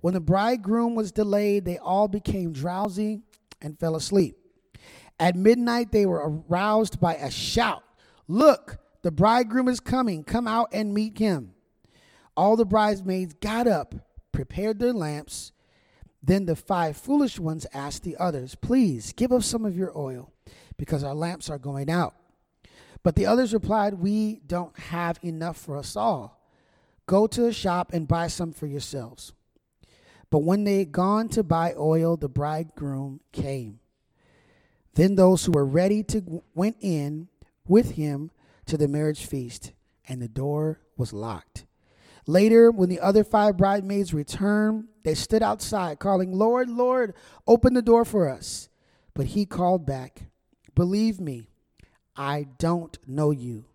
When 0.05 0.13
the 0.13 0.21
bridegroom 0.21 0.93
was 0.93 1.11
delayed, 1.11 1.65
they 1.65 1.79
all 1.79 2.07
became 2.07 2.53
drowsy 2.53 3.23
and 3.59 3.79
fell 3.79 3.95
asleep. 3.95 4.37
At 5.19 5.35
midnight, 5.35 5.91
they 5.91 6.05
were 6.05 6.43
aroused 6.47 6.99
by 6.99 7.15
a 7.15 7.31
shout 7.31 7.81
Look, 8.27 8.77
the 9.01 9.09
bridegroom 9.09 9.67
is 9.67 9.79
coming. 9.79 10.23
Come 10.23 10.47
out 10.47 10.69
and 10.71 10.93
meet 10.93 11.17
him. 11.17 11.55
All 12.37 12.55
the 12.55 12.67
bridesmaids 12.67 13.33
got 13.41 13.65
up, 13.65 13.95
prepared 14.31 14.77
their 14.77 14.93
lamps. 14.93 15.51
Then 16.21 16.45
the 16.45 16.55
five 16.55 16.97
foolish 16.97 17.39
ones 17.39 17.65
asked 17.73 18.03
the 18.03 18.15
others, 18.17 18.53
Please 18.53 19.11
give 19.11 19.31
us 19.31 19.47
some 19.47 19.65
of 19.65 19.75
your 19.75 19.97
oil, 19.97 20.31
because 20.77 21.03
our 21.03 21.15
lamps 21.15 21.49
are 21.49 21.57
going 21.57 21.89
out. 21.89 22.13
But 23.01 23.15
the 23.15 23.25
others 23.25 23.55
replied, 23.55 23.95
We 23.95 24.41
don't 24.45 24.77
have 24.77 25.17
enough 25.23 25.57
for 25.57 25.77
us 25.77 25.95
all. 25.95 26.47
Go 27.07 27.25
to 27.25 27.47
a 27.47 27.51
shop 27.51 27.91
and 27.91 28.07
buy 28.07 28.27
some 28.27 28.53
for 28.53 28.67
yourselves. 28.67 29.33
But 30.29 30.39
when 30.39 30.63
they 30.63 30.79
had 30.79 30.91
gone 30.91 31.29
to 31.29 31.43
buy 31.43 31.73
oil, 31.77 32.17
the 32.17 32.29
bridegroom 32.29 33.21
came. 33.31 33.79
Then 34.95 35.15
those 35.15 35.45
who 35.45 35.51
were 35.51 35.65
ready 35.65 36.03
to 36.03 36.43
went 36.53 36.77
in 36.79 37.27
with 37.67 37.91
him 37.91 38.31
to 38.65 38.77
the 38.77 38.87
marriage 38.87 39.25
feast, 39.25 39.73
and 40.07 40.21
the 40.21 40.27
door 40.27 40.79
was 40.97 41.13
locked. 41.13 41.65
Later, 42.27 42.71
when 42.71 42.89
the 42.89 42.99
other 42.99 43.23
five 43.23 43.57
bridesmaids 43.57 44.13
returned, 44.13 44.85
they 45.03 45.13
stood 45.13 45.43
outside, 45.43 45.99
calling, 45.99 46.33
Lord, 46.33 46.69
Lord, 46.69 47.13
open 47.45 47.73
the 47.73 47.81
door 47.81 48.03
for 48.05 48.27
us. 48.27 48.69
But 49.13 49.27
he 49.27 49.45
called 49.45 49.85
back, 49.85 50.23
Believe 50.73 51.19
me, 51.19 51.49
I 52.15 52.47
don't 52.57 52.97
know 53.07 53.31
you. 53.31 53.65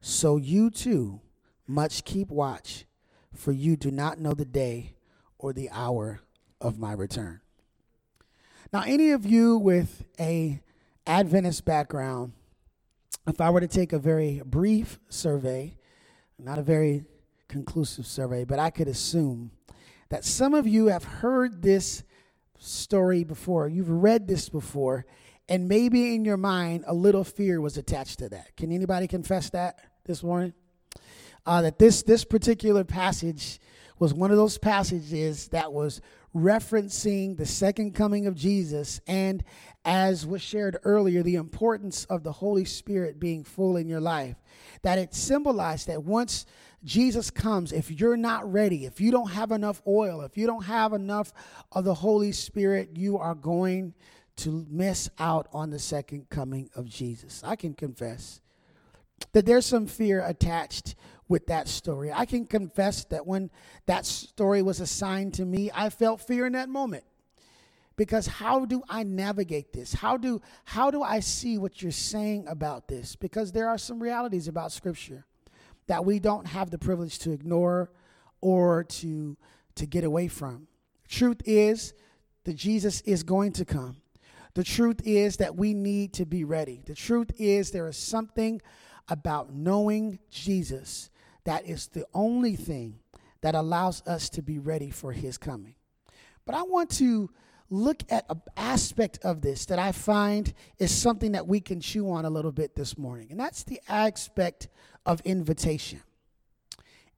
So 0.00 0.36
you 0.36 0.70
too 0.70 1.20
must 1.66 2.04
keep 2.04 2.30
watch, 2.30 2.86
for 3.34 3.52
you 3.52 3.76
do 3.76 3.90
not 3.90 4.20
know 4.20 4.32
the 4.32 4.44
day 4.44 4.94
or 5.40 5.52
the 5.52 5.70
hour 5.70 6.20
of 6.60 6.78
my 6.78 6.92
return. 6.92 7.40
Now, 8.72 8.82
any 8.86 9.10
of 9.10 9.26
you 9.26 9.56
with 9.56 10.04
a 10.18 10.60
Adventist 11.06 11.64
background 11.64 12.32
if 13.26 13.40
I 13.40 13.50
were 13.50 13.60
to 13.60 13.68
take 13.68 13.92
a 13.92 13.98
very 13.98 14.42
brief 14.44 14.98
survey, 15.08 15.76
not 16.38 16.58
a 16.58 16.62
very 16.62 17.04
conclusive 17.48 18.06
survey, 18.06 18.44
but 18.44 18.58
I 18.58 18.70
could 18.70 18.88
assume 18.88 19.50
that 20.08 20.24
some 20.24 20.54
of 20.54 20.66
you 20.66 20.86
have 20.86 21.04
heard 21.04 21.62
this 21.62 22.02
story 22.58 23.24
before, 23.24 23.68
you've 23.68 23.90
read 23.90 24.26
this 24.26 24.48
before, 24.48 25.06
and 25.48 25.68
maybe 25.68 26.14
in 26.14 26.24
your 26.24 26.36
mind 26.36 26.84
a 26.86 26.94
little 26.94 27.24
fear 27.24 27.60
was 27.60 27.76
attached 27.76 28.18
to 28.20 28.28
that. 28.30 28.56
Can 28.56 28.72
anybody 28.72 29.06
confess 29.06 29.50
that 29.50 29.80
this 30.04 30.22
morning? 30.22 30.52
Uh, 31.46 31.62
that 31.62 31.78
this 31.78 32.02
this 32.02 32.24
particular 32.24 32.84
passage 32.84 33.60
was 34.00 34.14
one 34.14 34.30
of 34.32 34.38
those 34.38 34.58
passages 34.58 35.48
that 35.48 35.72
was 35.72 36.00
referencing 36.34 37.36
the 37.36 37.46
second 37.46 37.94
coming 37.94 38.26
of 38.26 38.34
Jesus 38.34 39.00
and 39.06 39.44
as 39.84 40.26
was 40.26 40.40
shared 40.42 40.78
earlier, 40.84 41.22
the 41.22 41.36
importance 41.36 42.06
of 42.06 42.22
the 42.22 42.32
Holy 42.32 42.64
Spirit 42.64 43.20
being 43.20 43.44
full 43.44 43.76
in 43.76 43.88
your 43.88 44.00
life. 44.00 44.36
That 44.82 44.98
it 44.98 45.14
symbolized 45.14 45.86
that 45.88 46.02
once 46.02 46.46
Jesus 46.82 47.30
comes, 47.30 47.72
if 47.72 47.90
you're 47.90 48.16
not 48.16 48.50
ready, 48.50 48.86
if 48.86 49.00
you 49.00 49.10
don't 49.10 49.30
have 49.30 49.52
enough 49.52 49.82
oil, 49.86 50.22
if 50.22 50.36
you 50.36 50.46
don't 50.46 50.64
have 50.64 50.92
enough 50.94 51.32
of 51.72 51.84
the 51.84 51.94
Holy 51.94 52.32
Spirit, 52.32 52.90
you 52.94 53.18
are 53.18 53.34
going 53.34 53.94
to 54.36 54.66
miss 54.70 55.10
out 55.18 55.46
on 55.52 55.68
the 55.68 55.78
second 55.78 56.30
coming 56.30 56.70
of 56.74 56.86
Jesus. 56.86 57.42
I 57.44 57.56
can 57.56 57.74
confess 57.74 58.40
that 59.32 59.44
there's 59.44 59.66
some 59.66 59.86
fear 59.86 60.24
attached 60.24 60.94
with 61.30 61.46
that 61.46 61.68
story. 61.68 62.12
I 62.12 62.26
can 62.26 62.44
confess 62.44 63.04
that 63.04 63.24
when 63.24 63.50
that 63.86 64.04
story 64.04 64.62
was 64.62 64.80
assigned 64.80 65.34
to 65.34 65.44
me, 65.44 65.70
I 65.72 65.88
felt 65.88 66.20
fear 66.20 66.44
in 66.44 66.54
that 66.54 66.68
moment. 66.68 67.04
Because 67.96 68.26
how 68.26 68.64
do 68.64 68.82
i 68.88 69.02
navigate 69.04 69.72
this? 69.72 69.92
How 69.92 70.16
do 70.16 70.40
how 70.64 70.90
do 70.90 71.02
i 71.02 71.20
see 71.20 71.56
what 71.56 71.82
you're 71.82 71.92
saying 71.92 72.46
about 72.48 72.88
this? 72.88 73.14
Because 73.14 73.52
there 73.52 73.68
are 73.68 73.78
some 73.78 74.02
realities 74.02 74.48
about 74.48 74.72
scripture 74.72 75.24
that 75.86 76.04
we 76.04 76.18
don't 76.18 76.46
have 76.46 76.70
the 76.70 76.78
privilege 76.78 77.18
to 77.20 77.30
ignore 77.30 77.92
or 78.40 78.84
to 78.84 79.36
to 79.76 79.86
get 79.86 80.02
away 80.02 80.28
from. 80.28 80.66
Truth 81.08 81.42
is 81.44 81.94
that 82.44 82.54
jesus 82.54 83.02
is 83.02 83.22
going 83.22 83.52
to 83.52 83.64
come. 83.64 83.98
The 84.54 84.64
truth 84.64 85.00
is 85.04 85.36
that 85.36 85.54
we 85.54 85.74
need 85.74 86.14
to 86.14 86.26
be 86.26 86.42
ready. 86.42 86.82
The 86.84 86.94
truth 86.94 87.30
is 87.38 87.70
there 87.70 87.86
is 87.86 87.96
something 87.96 88.60
about 89.08 89.52
knowing 89.52 90.18
jesus 90.30 91.09
that 91.44 91.66
is 91.66 91.88
the 91.88 92.06
only 92.14 92.56
thing 92.56 92.98
that 93.40 93.54
allows 93.54 94.02
us 94.06 94.28
to 94.28 94.42
be 94.42 94.58
ready 94.58 94.90
for 94.90 95.12
his 95.12 95.38
coming 95.38 95.74
but 96.44 96.54
i 96.54 96.62
want 96.62 96.90
to 96.90 97.30
look 97.70 98.02
at 98.10 98.26
an 98.28 98.42
aspect 98.56 99.20
of 99.22 99.40
this 99.40 99.66
that 99.66 99.78
I 99.78 99.92
find 99.92 100.52
is 100.78 100.90
something 100.90 101.32
that 101.32 101.46
we 101.46 101.60
can 101.60 101.80
chew 101.80 102.10
on 102.10 102.24
a 102.24 102.30
little 102.30 102.52
bit 102.52 102.74
this 102.74 102.98
morning, 102.98 103.28
and 103.30 103.38
that's 103.38 103.62
the 103.62 103.80
aspect 103.88 104.68
of 105.06 105.20
invitation. 105.22 106.02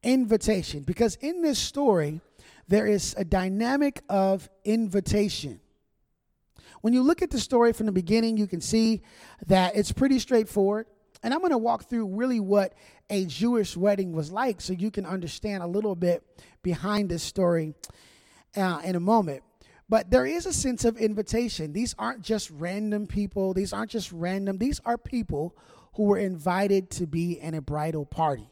Invitation, 0.03 0.83
because 0.83 1.17
in 1.17 1.43
this 1.43 1.59
story, 1.59 2.21
there 2.69 2.87
is 2.87 3.15
a 3.17 3.25
dynamic 3.25 4.03
of 4.09 4.49
invitation. 4.65 5.61
When 6.83 6.93
you 6.93 7.03
look 7.03 7.23
at 7.23 7.31
the 7.31 7.41
story 7.41 7.73
from 7.73 7.87
the 7.87 7.93
beginning, 7.93 8.37
you 8.37 8.47
can 8.47 8.61
see 8.61 9.03
that 9.47 9.77
it's 9.77 9.93
pretty 9.93 10.19
straightforward. 10.19 10.87
And 11.23 11.33
I'm 11.33 11.41
going 11.41 11.53
to 11.53 11.59
walk 11.59 11.89
through 11.89 12.07
really 12.07 12.41
what 12.41 12.75
a 13.09 13.25
Jewish 13.27 13.77
wedding 13.77 14.13
was 14.13 14.33
like 14.33 14.61
so 14.61 14.73
you 14.73 14.91
can 14.91 15.07
understand 15.07 15.63
a 15.63 15.67
little 15.67 15.95
bit 15.95 16.23
behind 16.63 17.09
this 17.09 17.23
story 17.23 17.75
uh, 18.57 18.81
in 18.85 18.97
a 18.97 19.01
moment. 19.01 19.43
But 19.89 20.11
there 20.11 20.27
is 20.27 20.47
a 20.47 20.53
sense 20.53 20.85
of 20.85 20.97
invitation. 20.97 21.73
These 21.73 21.95
aren't 21.99 22.23
just 22.23 22.51
random 22.51 23.07
people, 23.07 23.53
these 23.53 23.73
aren't 23.73 23.91
just 23.91 24.11
random, 24.11 24.59
these 24.59 24.81
are 24.85 24.97
people 24.97 25.57
who 25.95 26.05
were 26.05 26.19
invited 26.19 26.91
to 26.93 27.07
be 27.07 27.39
in 27.39 27.55
a 27.55 27.61
bridal 27.61 28.07
party. 28.07 28.49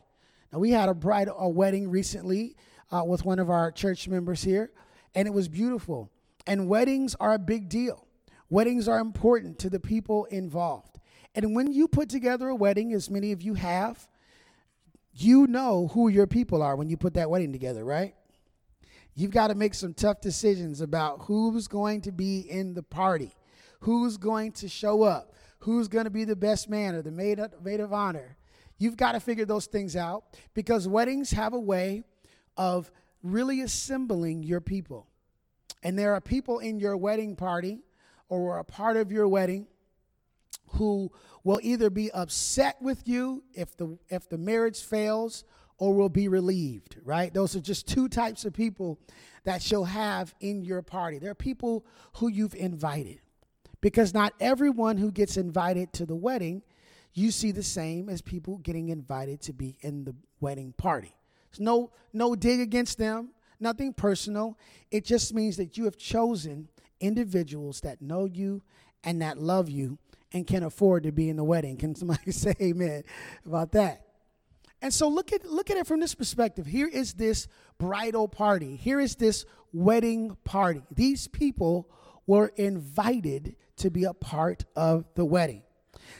Now, 0.52 0.58
we 0.58 0.72
had 0.72 0.88
a 0.88 0.94
bridal 0.94 1.36
a 1.38 1.48
wedding 1.48 1.90
recently 1.90 2.56
uh, 2.90 3.04
with 3.06 3.24
one 3.24 3.38
of 3.38 3.48
our 3.48 3.70
church 3.72 4.08
members 4.08 4.42
here, 4.42 4.70
and 5.14 5.26
it 5.26 5.32
was 5.32 5.48
beautiful. 5.48 6.10
And 6.46 6.68
weddings 6.68 7.14
are 7.18 7.32
a 7.32 7.38
big 7.38 7.68
deal. 7.68 8.06
Weddings 8.50 8.88
are 8.88 8.98
important 8.98 9.58
to 9.60 9.70
the 9.70 9.80
people 9.80 10.26
involved. 10.26 10.98
And 11.34 11.54
when 11.54 11.72
you 11.72 11.88
put 11.88 12.08
together 12.08 12.49
a 12.49 12.54
wedding, 12.54 12.92
as 12.92 13.08
many 13.08 13.32
of 13.32 13.42
you 13.42 13.54
have, 13.54 14.08
you 15.12 15.46
know 15.46 15.88
who 15.92 16.08
your 16.08 16.26
people 16.26 16.62
are 16.62 16.76
when 16.76 16.88
you 16.88 16.96
put 16.96 17.14
that 17.14 17.30
wedding 17.30 17.52
together, 17.52 17.84
right? 17.84 18.14
You've 19.14 19.30
got 19.30 19.49
to 19.49 19.54
make 19.54 19.75
some 19.75 19.94
tough 19.94 20.20
decisions 20.20 20.80
about 20.80 21.22
who's 21.22 21.68
going 21.68 22.02
to 22.02 22.12
be 22.12 22.40
in 22.40 22.75
the 22.75 22.82
party, 22.82 23.34
who's 23.80 24.16
going 24.16 24.52
to 24.52 24.68
show 24.68 25.02
up, 25.02 25.34
who's 25.58 25.88
going 25.88 26.04
to 26.04 26.10
be 26.10 26.25
the 26.25 26.37
best 26.37 26.68
man 26.68 26.94
or 26.94 27.02
the 27.02 27.10
maid 27.10 27.38
of, 27.38 27.62
maid 27.62 27.80
of 27.80 27.92
honor. 27.92 28.37
You've 28.78 28.96
got 28.96 29.12
to 29.12 29.20
figure 29.20 29.44
those 29.44 29.66
things 29.66 29.94
out 29.94 30.25
because 30.54 30.88
weddings 30.88 31.32
have 31.32 31.52
a 31.52 31.60
way 31.60 32.02
of 32.56 32.90
really 33.22 33.60
assembling 33.60 34.42
your 34.42 34.60
people. 34.60 35.06
And 35.82 35.99
there 35.99 36.14
are 36.14 36.20
people 36.20 36.60
in 36.60 36.78
your 36.78 36.96
wedding 36.96 37.37
party 37.37 37.80
or 38.28 38.58
a 38.58 38.64
part 38.64 38.96
of 38.96 39.12
your 39.12 39.28
wedding 39.28 39.66
who 40.72 41.10
will 41.44 41.60
either 41.62 41.90
be 41.90 42.10
upset 42.12 42.80
with 42.80 43.06
you 43.06 43.42
if 43.54 43.76
the 43.76 43.98
if 44.08 44.28
the 44.28 44.38
marriage 44.38 44.80
fails 44.82 45.44
or 45.78 45.94
will 45.94 46.10
be 46.10 46.28
relieved, 46.28 46.96
right? 47.04 47.32
Those 47.32 47.56
are 47.56 47.60
just 47.60 47.88
two 47.88 48.08
types 48.08 48.44
of 48.44 48.52
people 48.52 49.00
that 49.44 49.70
you'll 49.70 49.86
have 49.86 50.34
in 50.40 50.62
your 50.62 50.82
party. 50.82 51.18
There 51.18 51.30
are 51.30 51.34
people 51.34 51.86
who 52.16 52.28
you've 52.28 52.54
invited. 52.54 53.20
Because 53.80 54.12
not 54.12 54.34
everyone 54.40 54.98
who 54.98 55.10
gets 55.10 55.38
invited 55.38 55.90
to 55.94 56.04
the 56.04 56.14
wedding, 56.14 56.62
you 57.14 57.30
see 57.30 57.50
the 57.50 57.62
same 57.62 58.10
as 58.10 58.20
people 58.20 58.58
getting 58.58 58.90
invited 58.90 59.40
to 59.42 59.54
be 59.54 59.78
in 59.80 60.04
the 60.04 60.14
wedding 60.38 60.74
party. 60.76 61.16
There's 61.50 61.60
no 61.60 61.90
no 62.12 62.34
dig 62.34 62.60
against 62.60 62.98
them, 62.98 63.30
nothing 63.58 63.94
personal. 63.94 64.58
It 64.90 65.06
just 65.06 65.34
means 65.34 65.56
that 65.56 65.78
you 65.78 65.84
have 65.84 65.96
chosen 65.96 66.68
individuals 67.00 67.80
that 67.80 68.02
know 68.02 68.26
you 68.26 68.62
and 69.02 69.22
that 69.22 69.38
love 69.38 69.70
you 69.70 69.98
and 70.32 70.46
can 70.46 70.62
afford 70.62 71.04
to 71.04 71.12
be 71.12 71.28
in 71.28 71.37
the 71.37 71.44
wedding. 71.44 71.76
Can 71.76 71.94
somebody 71.94 72.30
say 72.32 72.54
amen 72.60 73.04
about 73.46 73.72
that? 73.72 74.04
And 74.82 74.92
so 74.94 75.08
look 75.08 75.32
at 75.32 75.44
look 75.44 75.70
at 75.70 75.76
it 75.76 75.87
from 75.87 76.00
this 76.00 76.14
perspective. 76.14 76.66
Here 76.66 76.88
is 76.88 77.14
this 77.14 77.49
bridal 77.78 78.28
party. 78.28 78.76
Here 78.76 78.99
is 78.99 79.16
this 79.16 79.44
wedding 79.72 80.37
party. 80.44 80.82
These 80.90 81.28
people 81.28 81.90
were 82.26 82.52
invited 82.56 83.56
to 83.76 83.90
be 83.90 84.04
a 84.04 84.14
part 84.14 84.64
of 84.76 85.04
the 85.14 85.25
wedding. 85.25 85.62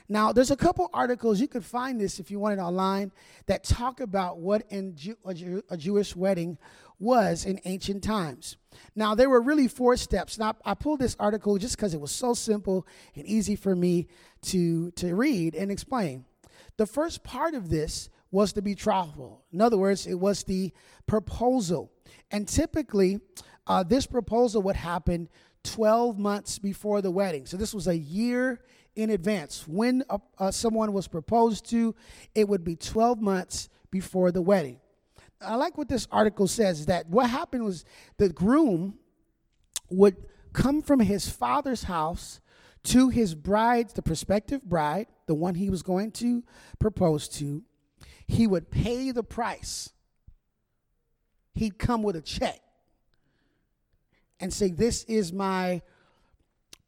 Now, 0.09 0.33
there's 0.33 0.51
a 0.51 0.57
couple 0.57 0.91
articles 0.93 1.41
you 1.41 1.49
could 1.49 1.65
find 1.65 2.01
this 2.01 2.19
if 2.19 2.31
you 2.31 2.39
want 2.39 2.59
it 2.59 2.63
online 2.63 3.13
that 3.47 3.65
talk 3.65 4.01
about 4.01 4.39
what 4.39 4.63
in 4.71 4.97
Jew, 4.97 5.17
a, 5.25 5.35
Jew, 5.35 5.63
a, 5.71 5.77
Jewish 5.77 6.15
wedding 6.17 6.59
was 6.99 7.45
in 7.45 7.61
ancient 7.65 8.03
times. 8.03 8.57
Now, 8.95 9.15
there 9.15 9.31
were 9.31 9.41
really 9.41 9.69
four 9.69 9.97
steps. 9.97 10.39
Now, 10.39 10.57
I 10.65 10.75
pulled 10.75 11.01
this 11.01 11.17
article 11.19 11.59
just 11.59 11.77
because 11.77 11.95
it 11.95 12.01
was 12.01 12.13
so 12.13 12.35
simple 12.35 12.87
and 13.15 13.27
easy 13.27 13.57
for 13.57 13.75
me 13.75 14.09
to, 14.43 14.91
to 14.93 15.15
read 15.15 15.55
and 15.55 15.71
explain. 15.71 16.25
The 16.77 16.87
first 16.87 17.23
part 17.23 17.55
of 17.55 17.69
this 17.69 18.11
was 18.31 18.53
the 18.53 18.63
betrothal. 18.63 19.43
In 19.53 19.61
other 19.61 19.77
words, 19.77 20.07
it 20.07 20.15
was 20.15 20.45
the 20.45 20.73
proposal. 21.07 21.91
And 22.31 22.47
typically, 22.47 23.21
uh, 23.67 23.83
this 23.83 24.07
proposal 24.07 24.63
would 24.63 24.77
happen 24.77 25.29
12 25.65 26.19
months 26.19 26.59
before 26.59 27.03
the 27.03 27.11
wedding. 27.11 27.47
So 27.47 27.57
this 27.57 27.75
was 27.75 27.87
a 27.87 27.97
year 27.97 28.61
in 29.03 29.11
advance. 29.11 29.67
When 29.67 30.05
uh, 30.09 30.19
uh, 30.39 30.51
someone 30.51 30.93
was 30.93 31.09
proposed 31.09 31.69
to, 31.71 31.95
it 32.35 32.49
would 32.49 32.65
be 32.65 32.77
12 32.77 33.21
months 33.21 33.69
before 33.91 34.33
the 34.33 34.43
wedding. 34.43 34.81
I 35.41 35.55
like 35.55 35.79
what 35.79 35.89
this 35.89 36.07
article 36.11 36.47
says 36.47 36.87
that 36.87 37.09
what 37.09 37.31
happened 37.31 37.65
was 37.65 37.85
the 38.19 38.29
groom 38.29 38.99
would 39.91 40.17
come 40.53 40.83
from 40.83 41.01
his 41.01 41.29
father's 41.29 41.85
house 41.85 42.41
to 42.83 43.09
his 43.09 43.35
bride, 43.35 43.91
the 43.91 44.03
prospective 44.03 44.63
bride, 44.63 45.07
the 45.27 45.35
one 45.35 45.55
he 45.55 45.71
was 45.71 45.83
going 45.83 46.13
to 46.13 46.45
propose 46.79 47.29
to. 47.29 47.63
He 48.27 48.47
would 48.47 48.71
pay 48.71 49.11
the 49.11 49.23
price. 49.23 49.91
He'd 51.55 51.79
come 51.79 52.03
with 52.03 52.17
a 52.17 52.21
check 52.21 52.61
and 54.39 54.53
say, 54.53 54.71
This 54.71 55.05
is 55.05 55.33
my 55.33 55.83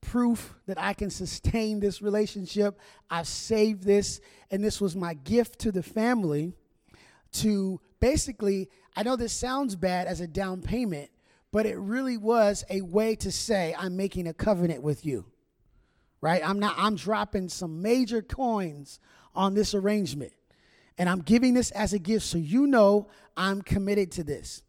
proof 0.03 0.55
that 0.67 0.79
I 0.79 0.93
can 0.93 1.09
sustain 1.09 1.81
this 1.81 2.03
relationship. 2.03 2.79
I've 3.11 3.27
saved 3.27 3.85
this, 3.85 4.21
and 4.51 4.63
this 4.63 4.81
was 4.81 4.95
my 4.95 5.15
gift 5.15 5.61
to 5.61 5.73
the 5.73 5.83
family 5.83 6.53
to 7.33 7.81
basically, 8.01 8.69
I 8.95 9.05
know 9.05 9.17
this 9.17 9.33
sounds 9.33 9.75
bad 9.75 10.07
as 10.07 10.21
a 10.21 10.27
down 10.27 10.61
payment, 10.61 11.11
but 11.51 11.65
it 11.65 11.79
really 11.79 12.19
was 12.19 12.65
a 12.69 12.83
way 12.83 13.15
to 13.17 13.33
say, 13.33 13.75
I'm 13.79 13.97
making 13.97 14.27
a 14.27 14.35
covenant 14.35 14.83
with 14.83 15.07
you. 15.07 15.25
Right? 16.21 16.47
I'm 16.47 16.59
not, 16.59 16.75
I'm 16.77 16.95
dropping 16.97 17.49
some 17.49 17.83
major 17.83 18.23
coins 18.23 19.01
on 19.35 19.55
this 19.55 19.75
arrangement. 19.75 20.33
And 20.99 21.09
I'm 21.09 21.21
giving 21.21 21.55
this 21.55 21.71
as 21.73 21.95
a 21.95 21.99
gift 21.99 22.27
so 22.27 22.39
you 22.39 22.67
know 22.67 23.09
I'm 23.37 23.63
committed 23.63 24.13
to 24.13 24.25
this. 24.25 24.63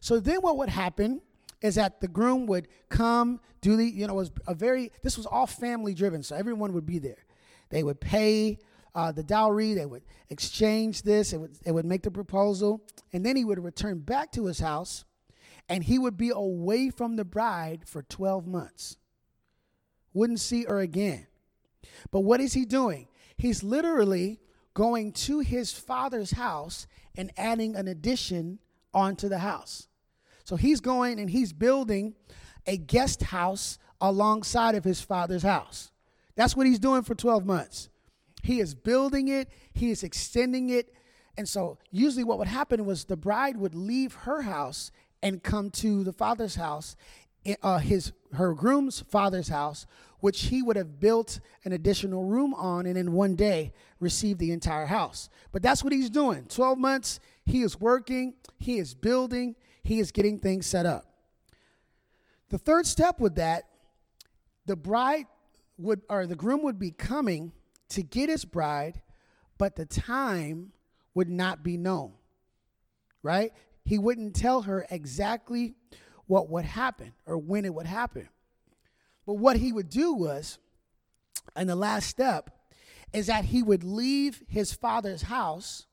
So 0.00 0.18
then 0.20 0.40
what 0.40 0.56
would 0.56 0.68
happen 0.68 1.20
is 1.62 1.76
that 1.76 2.00
the 2.00 2.08
groom 2.08 2.46
would 2.46 2.68
come, 2.88 3.40
do 3.60 3.76
the, 3.76 3.84
you 3.84 4.06
know, 4.06 4.14
was 4.14 4.30
a 4.46 4.54
very, 4.54 4.92
this 5.02 5.16
was 5.16 5.26
all 5.26 5.46
family 5.46 5.94
driven, 5.94 6.22
so 6.22 6.36
everyone 6.36 6.72
would 6.72 6.86
be 6.86 6.98
there. 6.98 7.24
They 7.70 7.82
would 7.82 8.00
pay 8.00 8.58
uh, 8.94 9.12
the 9.12 9.22
dowry, 9.22 9.74
they 9.74 9.86
would 9.86 10.02
exchange 10.30 11.02
this, 11.02 11.32
it 11.32 11.38
would, 11.38 11.56
it 11.64 11.72
would 11.72 11.86
make 11.86 12.02
the 12.02 12.10
proposal, 12.10 12.82
and 13.12 13.24
then 13.24 13.36
he 13.36 13.44
would 13.44 13.62
return 13.62 13.98
back 13.98 14.32
to 14.32 14.46
his 14.46 14.58
house 14.58 15.04
and 15.68 15.84
he 15.84 15.98
would 15.98 16.16
be 16.16 16.30
away 16.30 16.90
from 16.90 17.16
the 17.16 17.24
bride 17.24 17.82
for 17.86 18.02
12 18.02 18.46
months. 18.46 18.96
Wouldn't 20.12 20.40
see 20.40 20.64
her 20.64 20.78
again. 20.78 21.26
But 22.10 22.20
what 22.20 22.40
is 22.40 22.52
he 22.52 22.64
doing? 22.64 23.08
He's 23.36 23.62
literally 23.62 24.40
going 24.74 25.12
to 25.12 25.40
his 25.40 25.72
father's 25.72 26.32
house 26.32 26.86
and 27.16 27.32
adding 27.36 27.76
an 27.76 27.88
addition 27.88 28.58
onto 28.94 29.28
the 29.28 29.38
house. 29.38 29.88
So 30.46 30.54
he's 30.54 30.80
going 30.80 31.18
and 31.18 31.28
he's 31.28 31.52
building 31.52 32.14
a 32.68 32.76
guest 32.76 33.20
house 33.24 33.78
alongside 34.00 34.76
of 34.76 34.84
his 34.84 35.00
father's 35.00 35.42
house. 35.42 35.90
That's 36.36 36.56
what 36.56 36.68
he's 36.68 36.78
doing 36.78 37.02
for 37.02 37.16
12 37.16 37.44
months. 37.44 37.88
He 38.44 38.60
is 38.60 38.72
building 38.72 39.26
it, 39.26 39.50
he 39.74 39.90
is 39.90 40.04
extending 40.04 40.70
it. 40.70 40.94
And 41.36 41.48
so, 41.48 41.78
usually, 41.90 42.22
what 42.22 42.38
would 42.38 42.46
happen 42.46 42.86
was 42.86 43.04
the 43.04 43.16
bride 43.16 43.56
would 43.56 43.74
leave 43.74 44.14
her 44.14 44.42
house 44.42 44.92
and 45.20 45.42
come 45.42 45.68
to 45.70 46.04
the 46.04 46.12
father's 46.12 46.54
house, 46.54 46.94
uh, 47.60 47.78
his 47.78 48.12
her 48.34 48.54
groom's 48.54 49.00
father's 49.00 49.48
house, 49.48 49.84
which 50.20 50.44
he 50.44 50.62
would 50.62 50.76
have 50.76 51.00
built 51.00 51.40
an 51.64 51.72
additional 51.72 52.22
room 52.22 52.54
on, 52.54 52.86
and 52.86 52.96
in 52.96 53.12
one 53.12 53.34
day 53.34 53.72
receive 53.98 54.38
the 54.38 54.52
entire 54.52 54.86
house. 54.86 55.28
But 55.50 55.62
that's 55.62 55.82
what 55.82 55.92
he's 55.92 56.08
doing. 56.08 56.46
Twelve 56.48 56.78
months, 56.78 57.18
he 57.44 57.62
is 57.62 57.80
working, 57.80 58.34
he 58.58 58.78
is 58.78 58.94
building, 58.94 59.56
he 59.86 60.00
is 60.00 60.12
getting 60.12 60.38
things 60.38 60.66
set 60.66 60.86
up. 60.86 61.06
The 62.48 62.58
third 62.58 62.86
step 62.86 63.20
with 63.20 63.36
that, 63.36 63.64
the 64.66 64.76
bride 64.76 65.26
would, 65.78 66.02
or 66.08 66.26
the 66.26 66.36
groom 66.36 66.62
would 66.62 66.78
be 66.78 66.90
coming 66.90 67.52
to 67.90 68.02
get 68.02 68.28
his 68.28 68.44
bride, 68.44 69.00
but 69.58 69.76
the 69.76 69.86
time 69.86 70.72
would 71.14 71.28
not 71.28 71.62
be 71.62 71.76
known, 71.76 72.12
right? 73.22 73.52
He 73.84 73.98
wouldn't 73.98 74.34
tell 74.34 74.62
her 74.62 74.86
exactly 74.90 75.74
what 76.26 76.50
would 76.50 76.64
happen 76.64 77.12
or 77.24 77.38
when 77.38 77.64
it 77.64 77.74
would 77.74 77.86
happen. 77.86 78.28
But 79.24 79.34
what 79.34 79.56
he 79.56 79.72
would 79.72 79.88
do 79.88 80.12
was, 80.12 80.58
and 81.54 81.68
the 81.68 81.76
last 81.76 82.08
step, 82.08 82.50
is 83.12 83.26
that 83.28 83.46
he 83.46 83.62
would 83.62 83.84
leave 83.84 84.42
his 84.48 84.72
father's 84.72 85.22
house 85.22 85.86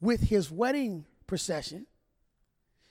with 0.00 0.22
his 0.22 0.50
wedding 0.50 1.04
procession 1.26 1.86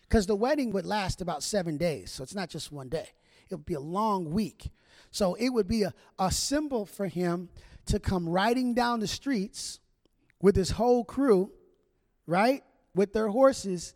because 0.07 0.27
the 0.27 0.35
wedding 0.35 0.71
would 0.71 0.85
last 0.85 1.21
about 1.21 1.43
seven 1.43 1.77
days. 1.77 2.11
So 2.11 2.23
it's 2.23 2.35
not 2.35 2.49
just 2.49 2.71
one 2.71 2.89
day, 2.89 3.09
it 3.49 3.55
would 3.55 3.65
be 3.65 3.73
a 3.73 3.79
long 3.79 4.31
week. 4.31 4.69
So 5.11 5.35
it 5.35 5.49
would 5.49 5.67
be 5.67 5.83
a, 5.83 5.93
a 6.17 6.31
symbol 6.31 6.85
for 6.85 7.07
him 7.07 7.49
to 7.85 7.99
come 7.99 8.27
riding 8.27 8.73
down 8.73 8.99
the 8.99 9.07
streets 9.07 9.79
with 10.41 10.55
his 10.55 10.71
whole 10.71 11.03
crew, 11.03 11.51
right? 12.25 12.63
With 12.95 13.13
their 13.13 13.27
horses 13.27 13.93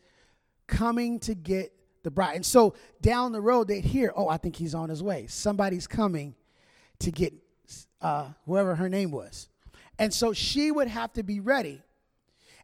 coming 0.67 1.19
to 1.21 1.33
get 1.33 1.73
the 2.03 2.11
bride. 2.11 2.35
And 2.35 2.45
so 2.45 2.75
down 3.01 3.31
the 3.31 3.41
road, 3.41 3.67
they'd 3.67 3.83
hear, 3.83 4.13
oh, 4.15 4.29
I 4.29 4.37
think 4.37 4.55
he's 4.55 4.75
on 4.75 4.89
his 4.89 5.01
way. 5.01 5.27
Somebody's 5.27 5.87
coming 5.87 6.35
to 6.99 7.11
get 7.11 7.33
uh, 8.01 8.29
whoever 8.45 8.75
her 8.75 8.89
name 8.89 9.11
was. 9.11 9.49
And 9.99 10.13
so 10.13 10.33
she 10.33 10.71
would 10.71 10.87
have 10.87 11.13
to 11.13 11.23
be 11.23 11.39
ready. 11.39 11.81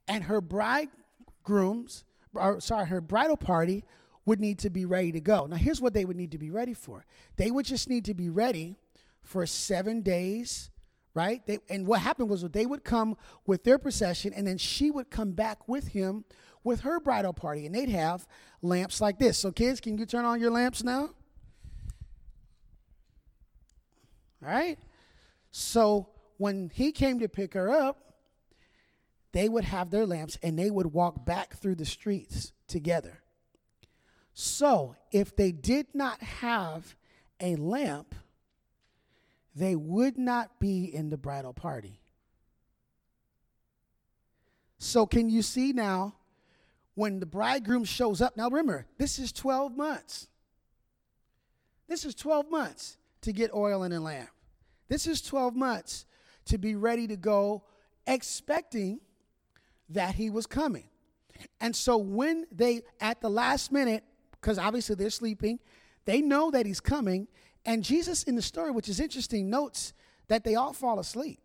And 0.08 0.26
her 0.26 0.42
bridegrooms, 0.42 2.04
or 2.34 2.60
sorry, 2.60 2.88
her 2.88 3.02
bridal 3.02 3.38
party 3.38 3.84
would 4.26 4.40
need 4.40 4.60
to 4.60 4.70
be 4.70 4.86
ready 4.86 5.12
to 5.12 5.20
go. 5.20 5.46
Now, 5.46 5.58
here's 5.58 5.82
what 5.82 5.94
they 5.94 6.06
would 6.06 6.16
need 6.16 6.32
to 6.32 6.38
be 6.38 6.50
ready 6.50 6.74
for 6.74 7.06
they 7.36 7.52
would 7.52 7.66
just 7.66 7.90
need 7.90 8.06
to 8.06 8.14
be 8.14 8.30
ready 8.30 8.78
for 9.22 9.46
seven 9.46 10.02
days, 10.02 10.70
right? 11.14 11.46
They, 11.46 11.60
and 11.70 11.88
what 11.88 12.02
happened 12.02 12.30
was 12.30 12.44
they 12.44 12.66
would 12.66 12.84
come 12.84 13.18
with 13.46 13.64
their 13.64 13.78
procession, 13.78 14.34
and 14.34 14.46
then 14.46 14.58
she 14.58 14.92
would 14.92 15.10
come 15.10 15.32
back 15.32 15.68
with 15.68 15.90
him 15.90 16.26
with 16.64 16.82
her 16.82 17.00
bridal 17.00 17.34
party, 17.34 17.66
and 17.66 17.76
they'd 17.76 17.90
have 17.90 18.28
lamps 18.62 19.02
like 19.02 19.20
this. 19.20 19.38
So, 19.38 19.52
kids, 19.52 19.80
can 19.80 19.98
you 19.98 20.06
turn 20.06 20.26
on 20.26 20.40
your 20.40 20.52
lamps 20.52 20.84
now? 20.84 21.10
All 24.42 24.50
right? 24.50 24.78
So, 25.52 26.10
when 26.38 26.72
he 26.74 26.92
came 26.92 27.20
to 27.20 27.30
pick 27.30 27.54
her 27.54 27.70
up, 27.70 28.13
they 29.34 29.50
would 29.50 29.66
have 29.66 29.90
their 29.90 30.06
lamps 30.06 30.38
and 30.42 30.58
they 30.58 30.70
would 30.70 30.88
walk 30.88 31.26
back 31.26 31.56
through 31.56 31.76
the 31.76 31.86
streets 31.86 32.54
together. 32.68 33.20
So, 34.34 34.96
if 35.12 35.36
they 35.36 35.52
did 35.52 35.88
not 35.94 36.22
have 36.22 36.96
a 37.40 37.56
lamp, 37.56 38.16
they 39.56 39.76
would 39.76 40.18
not 40.18 40.60
be 40.60 40.86
in 40.86 41.10
the 41.10 41.18
bridal 41.18 41.54
party. 41.54 42.00
So, 44.80 45.06
can 45.06 45.30
you 45.30 45.42
see 45.42 45.74
now 45.74 46.16
when 46.96 47.20
the 47.20 47.26
bridegroom 47.26 47.84
shows 47.84 48.22
up? 48.22 48.38
Now, 48.38 48.50
remember, 48.50 48.88
this 48.98 49.20
is 49.20 49.32
12 49.32 49.76
months. 49.76 50.28
This 51.88 52.06
is 52.06 52.16
12 52.16 52.50
months 52.50 52.98
to 53.22 53.32
get 53.32 53.54
oil 53.54 53.84
in 53.84 53.92
a 53.92 54.00
lamp. 54.00 54.30
This 54.90 55.06
is 55.06 55.22
12 55.22 55.56
months 55.56 56.06
to 56.46 56.58
be 56.58 56.76
ready 56.76 57.08
to 57.08 57.16
go, 57.16 57.64
expecting 58.08 59.00
that 59.90 60.16
he 60.16 60.30
was 60.30 60.46
coming. 60.46 60.90
And 61.60 61.76
so, 61.76 61.98
when 61.98 62.46
they, 62.52 62.82
at 63.02 63.22
the 63.22 63.30
last 63.30 63.72
minute, 63.72 64.04
because 64.44 64.60
obviously 64.60 64.96
they're 64.96 65.10
sleeping. 65.10 65.60
They 66.06 66.22
know 66.22 66.52
that 66.52 66.66
he's 66.66 66.82
coming. 66.82 67.28
And 67.66 67.82
Jesus, 67.84 68.24
in 68.24 68.36
the 68.36 68.42
story, 68.42 68.72
which 68.72 68.90
is 68.90 69.00
interesting, 69.00 69.50
notes 69.50 69.94
that 70.28 70.44
they 70.44 70.56
all 70.56 70.74
fall 70.74 71.00
asleep. 71.00 71.40